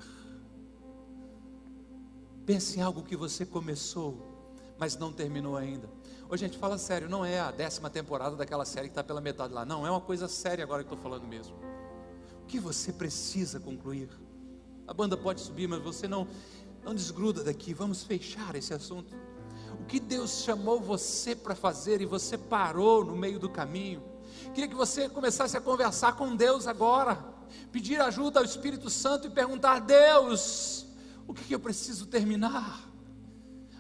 Pense 2.45 2.79
em 2.79 2.83
algo 2.83 3.03
que 3.03 3.17
você 3.17 3.47
começou, 3.47 4.17
mas 4.79 4.97
não 4.97 5.13
terminou 5.13 5.57
ainda. 5.57 5.89
Ô 6.29 6.37
gente, 6.37 6.59
fala 6.59 6.79
sério, 6.79 7.09
não 7.09 7.25
é 7.25 7.39
a 7.39 7.51
décima 7.51 7.91
temporada 7.91 8.35
daquela 8.35 8.65
série 8.65 8.89
que 8.89 8.93
está 8.93 9.05
pela 9.05 9.21
metade 9.21 9.53
lá. 9.53 9.65
Não, 9.65 9.87
é 9.87 9.91
uma 9.91 10.01
coisa 10.01 10.27
séria 10.27 10.65
agora 10.65 10.83
que 10.83 10.93
estou 10.93 10.99
falando 10.99 11.27
mesmo. 11.27 11.55
O 12.43 12.47
que 12.47 12.59
você 12.59 12.93
precisa 12.93 13.61
concluir? 13.61 14.09
A 14.87 14.93
banda 14.93 15.17
pode 15.17 15.41
subir, 15.41 15.69
mas 15.69 15.81
você 15.83 16.09
não, 16.09 16.27
não 16.83 16.95
desgruda 16.95 17.45
daqui. 17.45 17.73
Vamos 17.73 18.03
fechar 18.03 18.57
esse 18.57 18.75
assunto. 18.75 19.15
O 19.81 19.85
que 19.85 20.01
Deus 20.01 20.43
chamou 20.43 20.81
você 20.81 21.37
para 21.37 21.55
fazer 21.55 22.01
e 22.01 22.07
você 22.07 22.37
parou 22.37 23.05
no 23.05 23.17
meio 23.17 23.39
do 23.39 23.49
caminho. 23.49 24.03
Queria 24.55 24.69
que 24.69 24.75
você 24.75 25.09
começasse 25.09 25.57
a 25.57 25.61
conversar 25.61 26.15
com 26.15 26.35
Deus 26.35 26.67
agora, 26.67 27.23
pedir 27.71 28.01
ajuda 28.01 28.41
ao 28.41 28.45
Espírito 28.45 28.91
Santo 28.91 29.27
e 29.27 29.31
perguntar: 29.31 29.81
Deus, 29.81 30.82
o 31.27 31.35
que, 31.35 31.45
que 31.45 31.55
eu 31.55 31.61
preciso 31.61 32.07
terminar? 32.07 32.89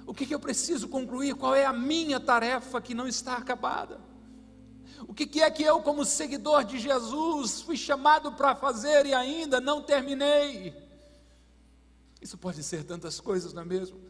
O 0.07 0.14
que, 0.14 0.26
que 0.26 0.35
eu 0.35 0.40
preciso 0.40 0.88
concluir? 0.88 1.35
Qual 1.35 1.55
é 1.55 1.64
a 1.64 1.72
minha 1.72 2.18
tarefa 2.18 2.81
que 2.81 2.94
não 2.94 3.07
está 3.07 3.37
acabada? 3.37 4.00
O 5.07 5.14
que, 5.14 5.26
que 5.26 5.42
é 5.42 5.50
que 5.50 5.62
eu, 5.62 5.81
como 5.83 6.05
seguidor 6.05 6.64
de 6.64 6.78
Jesus, 6.78 7.61
fui 7.62 7.76
chamado 7.76 8.33
para 8.33 8.55
fazer 8.55 9.07
e 9.07 9.14
ainda 9.14 9.61
não 9.61 9.83
terminei? 9.83 10.74
Isso 12.20 12.38
pode 12.38 12.62
ser 12.62 12.85
tantas 12.85 13.20
coisas, 13.20 13.52
não 13.52 13.62
é 13.62 13.64
mesmo? 13.64 14.00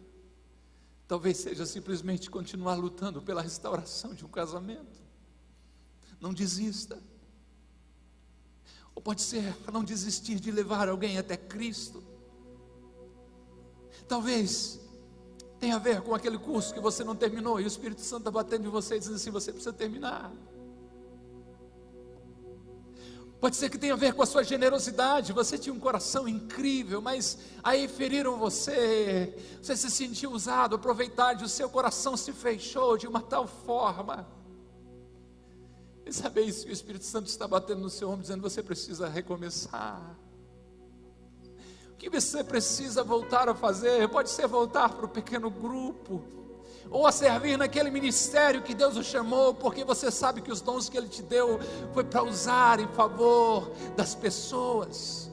Talvez 1.09 1.39
seja 1.39 1.65
simplesmente 1.65 2.31
continuar 2.31 2.75
lutando 2.75 3.23
pela 3.23 3.43
restauração 3.43 4.15
de 4.15 4.25
um 4.25 4.29
casamento. 4.29 5.01
Não 6.21 6.33
desista. 6.33 6.99
Ou 8.95 9.03
pode 9.03 9.23
ser 9.23 9.57
não 9.73 9.83
desistir 9.83 10.39
de 10.39 10.51
levar 10.51 10.89
alguém 10.89 11.19
até 11.19 11.37
Cristo. 11.37 12.03
Talvez 14.09 14.81
tenha 15.59 15.77
a 15.77 15.79
ver 15.79 16.01
com 16.03 16.15
aquele 16.15 16.39
curso 16.39 16.75
que 16.75 16.81
você 16.81 17.05
não 17.05 17.15
terminou 17.15 17.61
e 17.61 17.65
o 17.65 17.67
Espírito 17.67 18.01
Santo 18.01 18.23
está 18.23 18.31
batendo 18.31 18.67
em 18.67 18.71
você 18.71 18.97
e 18.97 18.99
dizendo 18.99 19.17
assim: 19.17 19.31
você 19.31 19.53
precisa 19.53 19.73
terminar. 19.73 20.33
Pode 23.41 23.57
ser 23.57 23.71
que 23.71 23.77
tenha 23.77 23.95
a 23.95 23.97
ver 23.97 24.15
com 24.15 24.23
a 24.23 24.27
sua 24.27 24.45
generosidade. 24.45 25.33
Você 25.33 25.59
tinha 25.59 25.75
um 25.75 25.81
coração 25.81 26.29
incrível, 26.29 27.03
mas 27.03 27.39
aí 27.63 27.89
feriram 27.89 28.39
você. 28.39 29.37
Você 29.61 29.77
se 29.77 29.91
sentiu 29.91 30.31
usado, 30.31 30.77
aproveitado, 30.77 31.43
o 31.43 31.49
seu 31.49 31.69
coração 31.69 32.17
se 32.17 32.33
fechou 32.33 32.97
de 32.97 33.09
uma 33.09 33.21
tal 33.21 33.49
forma. 33.49 34.29
E 36.07 36.13
sabe 36.13 36.43
isso 36.43 36.65
que 36.65 36.71
o 36.71 36.73
Espírito 36.73 37.05
Santo 37.05 37.27
está 37.27 37.49
batendo 37.49 37.81
no 37.81 37.91
seu 37.91 38.09
ombro, 38.09 38.23
dizendo: 38.23 38.43
você 38.43 38.63
precisa 38.63 39.09
recomeçar 39.09 40.17
que 42.03 42.11
você 42.11 42.43
precisa 42.43 43.05
voltar 43.05 43.49
a 43.49 43.55
fazer, 43.55 44.09
pode 44.09 44.29
ser 44.29 44.49
voltar 44.49 44.89
para 44.89 45.07
o 45.07 45.09
pequeno 45.09 45.49
grupo, 45.49 46.21
ou 46.91 47.07
a 47.07 47.13
servir 47.13 47.57
naquele 47.57 47.93
ministério 47.93 48.61
que 48.61 48.75
Deus 48.75 48.97
o 48.97 49.05
chamou, 49.05 49.55
porque 49.55 49.85
você 49.85 50.11
sabe 50.11 50.41
que 50.41 50.51
os 50.51 50.61
dons 50.61 50.89
que 50.89 50.99
Ele 50.99 51.07
te 51.07 51.23
deu 51.23 51.61
foi 51.95 52.03
para 52.03 52.25
usar 52.25 52.81
em 52.81 52.89
favor 52.89 53.71
das 53.97 54.17
pessoas. 54.17 55.31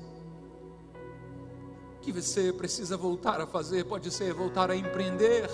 Que 2.02 2.12
você 2.12 2.54
precisa 2.54 2.96
voltar 2.96 3.42
a 3.42 3.48
fazer, 3.48 3.86
pode 3.86 4.12
ser 4.12 4.32
voltar 4.32 4.70
a 4.70 4.76
empreender, 4.76 5.50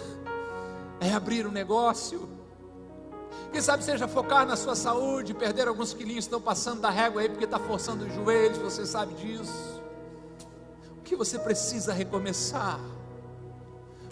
é 1.00 1.14
abrir 1.14 1.48
um 1.48 1.52
negócio. 1.52 2.28
Quem 3.54 3.62
sabe 3.62 3.86
seja 3.86 4.06
focar 4.06 4.46
na 4.46 4.58
sua 4.58 4.76
saúde, 4.76 5.34
perder 5.34 5.70
alguns 5.70 5.94
quilinhos, 5.94 6.26
estão 6.26 6.42
passando 6.42 6.82
da 6.82 6.90
régua 6.90 7.22
aí 7.22 7.30
porque 7.30 7.46
está 7.46 7.58
forçando 7.58 8.04
os 8.04 8.14
joelhos, 8.14 8.58
você 8.58 8.86
sabe 8.86 9.14
disso 9.14 9.85
que 11.06 11.16
você 11.16 11.38
precisa 11.38 11.94
recomeçar. 11.94 12.80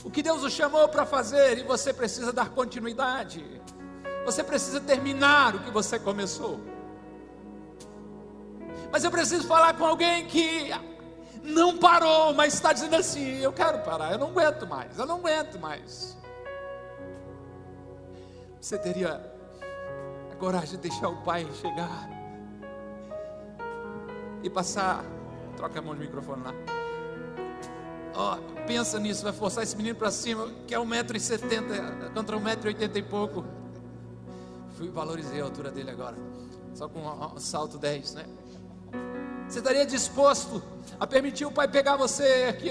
O 0.04 0.12
que 0.12 0.22
Deus 0.22 0.44
o 0.44 0.50
chamou 0.50 0.88
para 0.88 1.06
fazer 1.06 1.58
e 1.58 1.64
você 1.64 1.92
precisa 1.92 2.32
dar 2.32 2.50
continuidade. 2.50 3.44
Você 4.26 4.44
precisa 4.44 4.80
terminar 4.80 5.56
o 5.56 5.60
que 5.60 5.72
você 5.72 5.98
começou. 5.98 6.60
Mas 8.92 9.04
eu 9.04 9.10
preciso 9.10 9.48
falar 9.48 9.74
com 9.76 9.86
alguém 9.86 10.28
que 10.28 10.70
não 11.42 11.78
parou, 11.78 12.34
mas 12.34 12.54
está 12.54 12.72
dizendo 12.72 12.96
assim: 12.96 13.40
eu 13.40 13.52
quero 13.52 13.80
parar, 13.80 14.12
eu 14.12 14.20
não 14.20 14.28
aguento 14.28 14.68
mais, 14.68 14.98
eu 15.00 15.06
não 15.06 15.16
aguento 15.16 15.60
mais. 15.60 16.16
Você 18.62 18.78
teria 18.78 19.20
a 20.32 20.36
coragem 20.36 20.80
de 20.80 20.90
deixar 20.90 21.10
o 21.10 21.18
pai 21.24 21.48
chegar 21.60 22.10
e 24.44 24.50
passar. 24.50 25.04
Troca 25.58 25.80
a 25.80 25.82
mão 25.82 25.94
de 25.96 26.02
microfone 26.02 26.44
lá 26.44 26.83
Ó, 28.15 28.38
pensa 28.67 28.99
nisso, 28.99 29.23
vai 29.23 29.34
forçar 29.34 29.64
esse 29.64 29.76
menino 29.76 29.95
para 29.95 30.11
cima, 30.11 30.47
que 30.68 30.76
é 30.76 30.78
1,70m 30.78 32.14
contra 32.14 32.38
1,80m 32.38 32.95
e 32.95 33.01
pouco. 33.01 33.45
Fui, 34.78 34.89
valorizei 34.89 35.41
a 35.41 35.43
altura 35.43 35.72
dele 35.72 35.91
agora. 35.91 36.16
Só 36.74 36.88
com 36.88 36.99
um, 36.99 37.36
um 37.36 37.39
salto 37.39 37.78
10, 37.78 38.16
né? 38.16 38.26
Você 39.47 39.59
estaria 39.59 39.86
disposto 39.86 40.64
a 40.99 41.05
permitir 41.05 41.45
o 41.45 41.51
pai 41.51 41.68
pegar 41.68 41.95
você 41.95 42.47
aqui? 42.49 42.70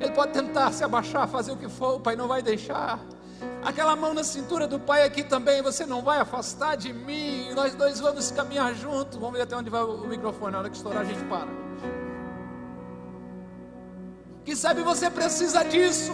Ele 0.00 0.12
pode 0.12 0.32
tentar 0.32 0.72
se 0.72 0.82
abaixar, 0.82 1.28
fazer 1.28 1.52
o 1.52 1.56
que 1.56 1.68
for, 1.68 1.96
o 1.96 2.00
pai 2.00 2.16
não 2.16 2.26
vai 2.26 2.42
deixar. 2.42 2.98
Aquela 3.64 3.94
mão 3.94 4.12
na 4.12 4.24
cintura 4.24 4.66
do 4.66 4.78
pai 4.78 5.04
aqui 5.04 5.22
também, 5.22 5.62
você 5.62 5.86
não 5.86 6.02
vai 6.02 6.18
afastar 6.18 6.76
de 6.76 6.92
mim. 6.92 7.52
Nós 7.54 7.74
dois 7.74 8.00
vamos 8.00 8.30
caminhar 8.30 8.74
juntos. 8.74 9.18
Vamos 9.18 9.36
ver 9.36 9.42
até 9.42 9.56
onde 9.56 9.70
vai 9.70 9.82
o 9.82 10.06
microfone. 10.06 10.52
Na 10.52 10.58
hora 10.58 10.70
que 10.70 10.76
estourar, 10.76 11.02
a 11.02 11.04
gente 11.04 11.24
para. 11.24 11.61
Quem 14.44 14.56
sabe 14.56 14.82
você 14.82 15.08
precisa 15.10 15.62
disso. 15.64 16.12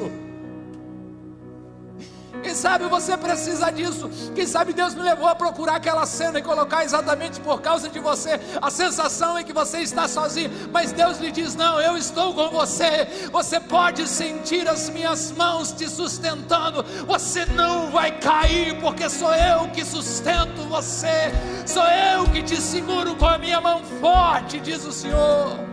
Quem 2.43 2.55
sabe 2.55 2.85
você 2.85 3.17
precisa 3.17 3.71
disso. 3.71 4.09
Quem 4.35 4.47
sabe 4.47 4.73
Deus 4.73 4.95
me 4.95 5.03
levou 5.03 5.27
a 5.27 5.35
procurar 5.35 5.77
aquela 5.77 6.07
cena 6.07 6.39
e 6.39 6.43
colocar 6.43 6.85
exatamente 6.85 7.41
por 7.41 7.61
causa 7.61 7.89
de 7.89 7.99
você. 7.99 8.39
A 8.61 8.71
sensação 8.71 9.37
é 9.37 9.43
que 9.43 9.53
você 9.53 9.79
está 9.79 10.07
sozinho, 10.07 10.51
mas 10.73 10.93
Deus 10.93 11.19
lhe 11.19 11.33
diz: 11.33 11.55
Não, 11.55 11.81
eu 11.81 11.97
estou 11.97 12.35
com 12.35 12.49
você. 12.51 13.09
Você 13.33 13.59
pode 13.59 14.07
sentir 14.07 14.69
as 14.69 14.89
minhas 14.89 15.33
mãos 15.33 15.73
te 15.73 15.89
sustentando. 15.89 16.85
Você 17.07 17.45
não 17.47 17.91
vai 17.91 18.19
cair, 18.19 18.79
porque 18.81 19.09
sou 19.09 19.35
eu 19.35 19.69
que 19.71 19.85
sustento 19.85 20.63
você. 20.69 21.33
Sou 21.67 21.85
eu 21.85 22.25
que 22.31 22.43
te 22.43 22.61
seguro 22.61 23.17
com 23.17 23.27
a 23.27 23.39
minha 23.39 23.61
mão 23.61 23.83
forte, 24.01 24.61
diz 24.61 24.85
o 24.85 24.93
Senhor. 24.93 25.68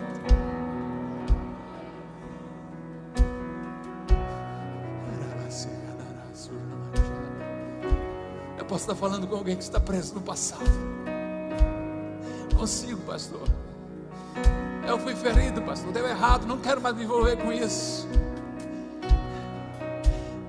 Posso 8.75 8.91
estar 8.91 8.95
falando 8.95 9.25
com 9.25 9.37
alguém 9.37 9.55
que 9.55 9.63
está 9.63 9.79
preso 9.79 10.13
no 10.15 10.21
passado. 10.21 10.69
Consigo, 12.57 12.99
pastor. 13.03 13.47
Eu 14.85 14.99
fui 14.99 15.15
ferido, 15.15 15.61
pastor. 15.61 15.93
Deu 15.93 16.05
errado. 16.05 16.45
Não 16.45 16.57
quero 16.57 16.81
mais 16.81 16.93
me 16.93 17.05
envolver 17.05 17.37
com 17.37 17.53
isso. 17.53 18.05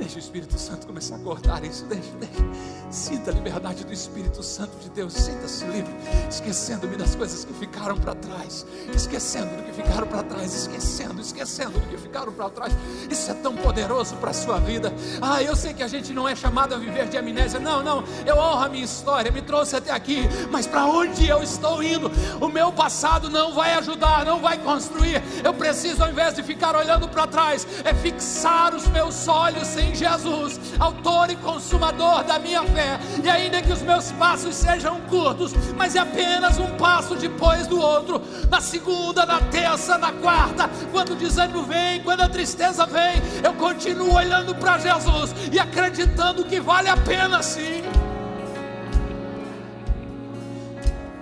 Deixa 0.07 0.19
o 0.19 0.23
Espírito 0.23 0.57
Santo 0.57 0.87
começar 0.87 1.17
a 1.17 1.19
cortar 1.19 1.65
isso. 1.65 1.85
Deixa, 1.87 2.13
deixa. 2.21 2.45
Sinta 2.91 3.33
a 3.33 3.35
liberdade 3.35 3.85
do 3.85 3.93
Espírito 3.93 4.41
Santo 4.41 4.79
de 4.79 4.89
Deus. 4.91 5.13
Sinta-se 5.13 5.65
livre, 5.65 5.93
esquecendo-me 6.31 6.95
das 6.95 7.17
coisas 7.17 7.45
que 7.45 7.53
ficaram 7.53 7.97
para 7.97 8.15
trás, 8.15 8.65
esquecendo 8.95 9.57
do 9.57 9.65
que 9.65 9.73
ficaram 9.73 10.07
para 10.07 10.23
trás, 10.23 10.55
esquecendo, 10.55 11.21
esquecendo 11.21 11.81
do 11.81 11.89
que 11.89 11.99
ficaram 11.99 12.33
para 12.33 12.49
trás. 12.51 12.73
Isso 13.11 13.29
é 13.33 13.35
tão 13.35 13.57
poderoso 13.57 14.15
para 14.19 14.31
a 14.31 14.33
sua 14.33 14.61
vida. 14.61 14.95
Ah, 15.21 15.43
eu 15.43 15.57
sei 15.57 15.75
que 15.75 15.83
a 15.83 15.89
gente 15.89 16.13
não 16.13 16.29
é 16.29 16.37
chamado 16.37 16.73
a 16.73 16.79
viver 16.79 17.09
de 17.09 17.19
amnésia. 17.19 17.59
Não, 17.59 17.83
não. 17.83 18.05
Eu 18.25 18.37
honro 18.37 18.65
a 18.65 18.69
minha 18.69 18.85
história, 18.85 19.33
me 19.33 19.43
trouxe 19.43 19.75
até 19.75 19.91
aqui. 19.91 20.21
Mas 20.53 20.69
para 20.69 20.87
onde 20.87 21.29
eu 21.29 21.43
estou 21.43 21.83
indo? 21.83 22.13
O 22.41 22.47
meu 22.47 22.71
passado 22.71 23.29
não 23.29 23.53
vai 23.53 23.75
ajudar, 23.75 24.25
não 24.25 24.39
vai 24.39 24.57
construir. 24.57 25.21
Eu 25.43 25.53
preciso, 25.53 26.05
ao 26.05 26.11
invés 26.11 26.33
de 26.33 26.45
ficar 26.45 26.77
olhando 26.77 27.09
para 27.09 27.27
trás, 27.27 27.67
é 27.85 27.93
fixar 27.93 28.73
os 28.73 28.87
meus 28.87 29.27
olhos 29.27 29.77
em 29.77 29.96
Jesus, 29.97 30.61
autor 30.79 31.31
e 31.31 31.37
consumador 31.37 32.23
da 32.25 32.39
minha 32.39 32.63
fé. 32.63 32.99
E 33.23 33.29
ainda 33.29 33.63
que 33.63 33.73
os 33.73 33.83
meus 33.83 34.13
passos 34.13 34.55
sejam 34.55 35.01
curtos, 35.03 35.53
mas 35.77 35.97
é 35.97 36.01
apenas 36.01 36.59
um 36.59 36.77
passo 36.77 37.15
depois 37.17 37.67
do 37.67 37.81
outro. 37.81 38.21
Na 38.51 38.61
segunda, 38.61 39.25
na 39.25 39.41
terça, 39.41 39.99
na 39.99 40.13
quarta, 40.13 40.71
quando 40.93 41.13
o 41.13 41.17
desânimo 41.17 41.63
vem, 41.63 42.03
quando 42.03 42.21
a 42.21 42.29
tristeza 42.29 42.87
vem, 42.87 43.23
eu 43.43 43.55
continuo 43.55 44.15
olhando 44.15 44.55
para 44.55 44.79
Jesus 44.79 45.35
e 45.53 45.59
acreditando 45.59 46.45
que 46.45 46.61
vale 46.61 46.89
a 46.89 46.97
pena 46.97 47.43
sim. 47.43 47.83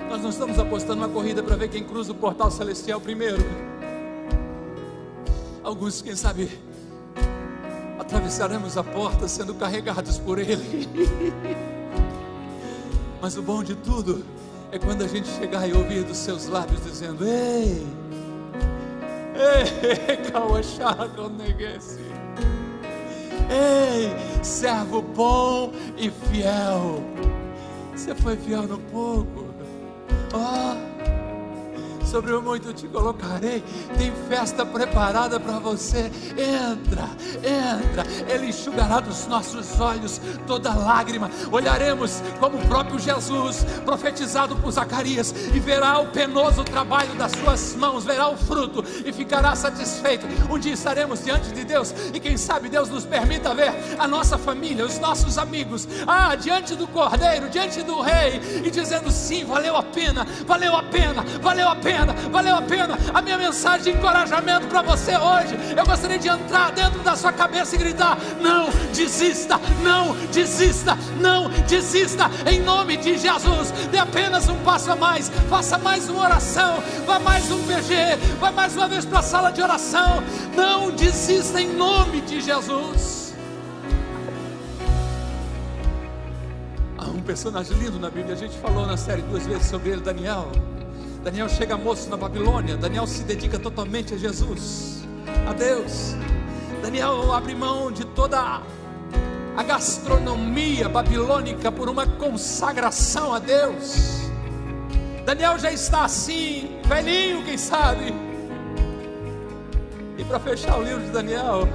Nós 0.09 0.23
não 0.23 0.31
estamos 0.31 0.59
apostando 0.59 0.99
uma 0.99 1.09
corrida 1.09 1.43
para 1.43 1.57
ver 1.57 1.69
quem 1.69 1.83
cruza 1.83 2.13
o 2.13 2.15
portal 2.15 2.51
celestial 2.51 3.01
primeiro. 3.01 3.45
Alguns, 5.63 6.03
quem 6.03 6.15
sabe, 6.15 6.51
atravessaremos 8.15 8.79
a 8.79 8.85
porta 8.85 9.27
sendo 9.27 9.55
carregados 9.55 10.21
por 10.21 10.39
Ele. 10.39 10.89
Mas 13.21 13.37
o 13.37 13.43
bom 13.43 13.65
de 13.65 13.75
tudo 13.75 14.25
é 14.71 14.79
quando 14.79 15.03
a 15.03 15.09
gente 15.09 15.27
chegar 15.29 15.69
e 15.69 15.73
ouvir 15.73 16.05
dos 16.05 16.19
seus 16.19 16.47
lábios 16.47 16.85
dizendo: 16.85 17.27
Ei, 17.27 17.85
ei, 19.35 19.91
Ei, 23.51 24.13
servo 24.45 25.03
bom 25.03 25.73
e 25.97 26.09
fiel. 26.11 27.03
Você 27.95 28.15
foi 28.15 28.37
fiel 28.37 28.63
no 28.63 28.79
pouco. 28.79 29.47
Oh 30.33 30.94
sobre 32.15 32.33
o 32.33 32.41
muito 32.41 32.73
te 32.73 32.87
colocarei. 32.87 33.61
Tem 33.99 34.13
festa 34.29 34.65
preparada 34.65 35.41
para 35.41 35.59
você. 35.59 36.13
Entra, 36.39 37.09
entra. 37.43 38.07
Ele 38.33 38.51
enxugará 38.51 39.01
dos 39.01 39.27
nossos 39.27 39.81
olhos 39.81 40.21
toda 40.47 40.73
lágrima. 40.73 41.29
Olharemos 41.51 42.23
como 42.39 42.57
o 42.59 42.69
próprio 42.69 43.01
Jesus, 43.01 43.67
profetizado 43.85 44.55
por 44.55 44.71
Zacarias, 44.71 45.35
e 45.53 45.59
verá 45.59 45.99
o 45.99 46.07
penoso 46.07 46.63
trabalho 46.63 47.13
das 47.17 47.33
suas 47.33 47.75
mãos, 47.75 48.05
verá 48.05 48.29
o 48.29 48.37
fruto 48.37 48.85
e 49.05 49.13
ficará 49.13 49.57
satisfeito. 49.57 50.25
Um 50.49 50.57
dia 50.57 50.75
estaremos 50.75 51.25
diante 51.25 51.51
de 51.51 51.65
Deus 51.65 51.93
e 52.15 52.21
quem 52.21 52.37
sabe 52.37 52.69
Deus 52.69 52.89
nos 52.91 53.05
permita 53.05 53.53
ver 53.55 53.73
a 53.99 54.07
nossa 54.07 54.39
família, 54.39 54.87
os 54.87 55.01
nossos 55.01 55.37
amigos, 55.37 55.89
ah, 56.07 56.37
diante 56.37 56.77
do 56.77 56.87
Cordeiro, 56.87 57.49
diante 57.49 57.83
do 57.83 58.01
Rei, 58.01 58.41
e 58.65 58.71
dizendo 58.71 59.11
sim, 59.11 59.45
valeu 59.45 59.77
a 59.77 59.83
pena, 59.83 60.25
valeu 60.47 60.77
a 60.77 60.83
pena, 60.85 61.25
valeu 61.43 61.69
a 61.69 61.75
pena 61.75 62.04
pena, 62.05 62.15
valeu 62.31 62.57
a 62.57 62.63
pena. 62.63 62.99
A 63.13 63.23
minha 63.23 63.39
mensagem 63.39 63.93
de 63.93 63.99
encorajamento 63.99 64.67
para 64.67 64.83
você 64.83 65.17
hoje, 65.17 65.57
eu 65.77 65.85
gostaria 65.85 66.19
de 66.19 66.29
entrar 66.29 66.71
dentro 66.73 67.01
da 67.01 67.17
sua 67.17 67.33
cabeça 67.33 67.75
e 67.75 67.79
gritar: 67.79 68.19
não 68.41 68.69
desista, 68.93 69.59
não 69.83 70.15
desista, 70.33 70.97
não 71.21 71.49
desista, 71.67 72.31
em 72.47 72.61
nome 72.61 72.97
de 72.97 73.17
Jesus. 73.17 73.71
Dê 73.91 73.99
apenas 73.99 74.49
um 74.49 74.57
passo 74.59 74.93
a 74.93 74.97
mais, 74.97 75.31
faça 75.49 75.79
mais 75.79 76.09
uma 76.09 76.23
oração, 76.23 76.83
vá 77.07 77.19
mais 77.19 77.51
um 77.51 77.63
PG, 77.65 78.17
vá 78.39 78.53
mais 78.53 78.77
uma 78.77 78.89
vez 78.89 79.05
para 79.05 79.21
a 79.21 79.23
sala 79.23 79.51
de 79.51 79.63
oração. 79.63 80.23
Não 80.55 80.91
desista 80.91 81.61
em 81.61 81.73
nome 81.75 82.21
de 82.21 82.41
Jesus. 82.41 83.25
Um 87.15 87.23
personagem 87.27 87.77
lindo 87.79 87.99
na 87.99 88.11
Bíblia, 88.11 88.35
a 88.35 88.37
gente 88.37 88.57
falou 88.59 88.87
na 88.87 88.97
série 88.97 89.23
duas 89.23 89.47
vezes 89.47 89.67
sobre 89.67 89.91
ele, 89.91 90.01
Daniel. 90.01 90.51
Daniel 91.25 91.49
chega 91.49 91.75
moço 91.79 92.11
na 92.11 92.19
Babilônia. 92.19 92.77
Daniel 92.77 93.07
se 93.07 93.23
dedica 93.23 93.59
totalmente 93.59 94.13
a 94.13 94.19
Jesus, 94.19 95.03
a 95.49 95.55
Deus. 95.55 96.15
Daniel 96.83 97.33
abre 97.33 97.55
mão 97.55 97.91
de 97.91 98.05
toda 98.05 98.61
a 99.57 99.63
gastronomia 99.63 100.87
babilônica 100.87 101.73
por 101.73 101.89
uma 101.89 102.07
consagração 102.07 103.33
a 103.33 103.39
Deus. 103.39 104.29
Daniel 105.25 105.59
já 105.59 105.73
está 105.73 106.05
assim, 106.05 106.79
velhinho, 106.85 107.43
quem 107.43 107.57
sabe. 107.57 108.15
E 110.19 110.25
para 110.25 110.39
fechar 110.39 110.79
o 110.79 110.83
livro 110.83 111.03
de 111.03 111.11
Daniel, 111.11 111.67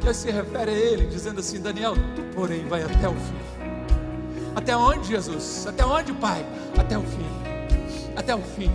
Deus 0.00 0.16
se 0.16 0.30
refere 0.30 0.70
a 0.70 0.74
ele, 0.74 1.06
dizendo 1.06 1.40
assim: 1.40 1.60
Daniel, 1.60 1.94
tu, 2.14 2.22
porém, 2.36 2.64
vai 2.68 2.84
até 2.84 3.08
o 3.08 3.14
fim. 3.14 3.40
Até 4.54 4.76
onde, 4.76 5.08
Jesus? 5.08 5.66
Até 5.66 5.84
onde, 5.84 6.12
Pai? 6.12 6.46
Até 6.78 6.96
o 6.96 7.02
fim 7.02 7.39
até 8.16 8.34
o 8.34 8.40
fim. 8.40 8.70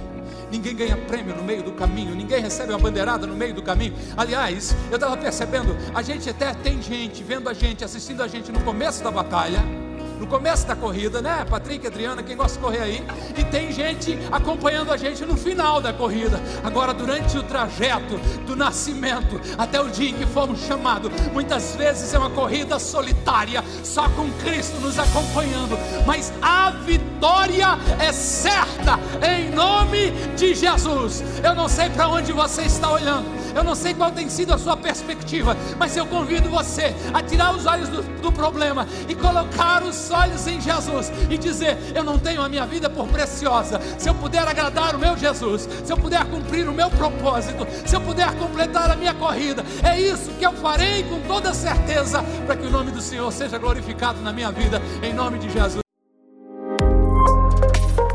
Ninguém 0.52 0.76
ganha 0.76 0.98
prêmio 0.98 1.36
no 1.36 1.44
meio 1.44 1.64
do 1.64 1.72
caminho, 1.72 2.16
ninguém 2.16 2.42
recebe 2.42 2.72
uma 2.72 2.80
bandeirada 2.80 3.26
no 3.26 3.36
meio 3.36 3.54
do 3.54 3.62
caminho. 3.62 3.94
Aliás, 4.16 4.76
eu 4.90 4.96
estava 4.96 5.18
percebendo, 5.18 5.76
a 5.94 6.02
gente 6.02 6.30
até 6.30 6.54
tem 6.54 6.82
gente 6.82 7.24
vendo 7.24 7.50
a 7.50 7.54
gente, 7.54 7.84
assistindo 7.84 8.22
a 8.22 8.28
gente 8.28 8.52
no 8.52 8.62
começo 8.62 9.04
da 9.04 9.12
batalha 9.12 9.85
no 10.20 10.28
começo 10.28 10.66
da 10.68 10.76
corrida, 10.76 11.22
né? 11.22 11.46
Patrick, 11.50 11.86
Adriana, 11.86 12.24
quem 12.24 12.36
gosta 12.36 12.58
de 12.58 12.64
correr 12.64 12.82
aí. 12.82 13.04
E 13.38 13.44
tem 13.44 13.72
gente 13.72 14.18
acompanhando 14.32 14.92
a 14.92 14.98
gente 14.98 15.26
no 15.26 15.36
final 15.38 15.82
da 15.82 15.94
corrida. 15.94 16.42
Agora, 16.64 16.94
durante 16.94 17.38
o 17.38 17.44
trajeto 17.44 18.18
do 18.46 18.56
nascimento 18.56 19.40
até 19.58 19.80
o 19.80 19.90
dia 19.90 20.10
em 20.10 20.14
que 20.14 20.26
fomos 20.26 20.62
chamados, 20.62 21.12
muitas 21.34 21.76
vezes 21.76 22.14
é 22.14 22.18
uma 22.18 22.30
corrida 22.30 22.80
solitária, 22.80 23.64
só 23.84 24.10
com 24.10 24.32
Cristo 24.44 24.80
nos 24.80 24.98
acompanhando. 24.98 25.78
Mas 26.06 26.32
a 26.42 26.72
vitória 26.72 27.78
é 28.00 28.12
certa 28.12 29.00
em 29.22 29.52
nome 29.52 30.12
de 30.36 30.56
Jesus. 30.56 31.24
Eu 31.44 31.56
não 31.56 31.68
sei 31.68 31.90
para 31.90 32.08
onde 32.08 32.32
você 32.32 32.64
está 32.64 32.92
olhando. 32.92 33.45
Eu 33.56 33.64
não 33.64 33.74
sei 33.74 33.94
qual 33.94 34.12
tem 34.12 34.30
sido 34.30 34.54
a 34.54 34.58
sua 34.58 34.76
perspectiva, 34.76 35.56
mas 35.80 35.96
eu 35.96 36.06
convido 36.06 36.50
você 36.50 36.94
a 37.14 37.24
tirar 37.24 37.56
os 37.56 37.66
olhos 37.66 37.88
do, 37.88 38.02
do 38.22 38.32
problema 38.32 38.86
e 39.08 39.16
colocar 39.16 39.82
os 39.82 40.12
olhos 40.12 40.46
em 40.46 40.60
Jesus 40.60 41.10
e 41.30 41.38
dizer: 41.38 41.78
Eu 41.96 42.04
não 42.04 42.20
tenho 42.20 42.42
a 42.42 42.50
minha 42.50 42.66
vida 42.66 42.90
por 42.90 43.08
preciosa. 43.08 43.80
Se 43.98 44.10
eu 44.10 44.16
puder 44.16 44.46
agradar 44.46 44.94
o 44.94 45.00
meu 45.00 45.16
Jesus, 45.16 45.70
se 45.84 45.92
eu 45.92 45.98
puder 45.98 46.26
cumprir 46.26 46.68
o 46.68 46.74
meu 46.74 46.90
propósito, 46.90 47.66
se 47.86 47.96
eu 47.96 48.02
puder 48.02 48.30
completar 48.36 48.92
a 48.92 48.96
minha 48.96 49.14
corrida, 49.14 49.64
é 49.82 50.00
isso 50.00 50.32
que 50.32 50.46
eu 50.46 50.52
farei 50.54 51.04
com 51.04 51.22
toda 51.22 51.54
certeza 51.54 52.22
para 52.46 52.58
que 52.58 52.68
o 52.68 52.70
nome 52.70 52.92
do 52.92 53.02
Senhor 53.02 53.32
seja 53.32 53.58
glorificado 53.58 54.22
na 54.22 54.34
minha 54.34 54.52
vida, 54.52 54.82
em 55.02 55.14
nome 55.14 55.40
de 55.40 55.50
Jesus. 55.50 55.85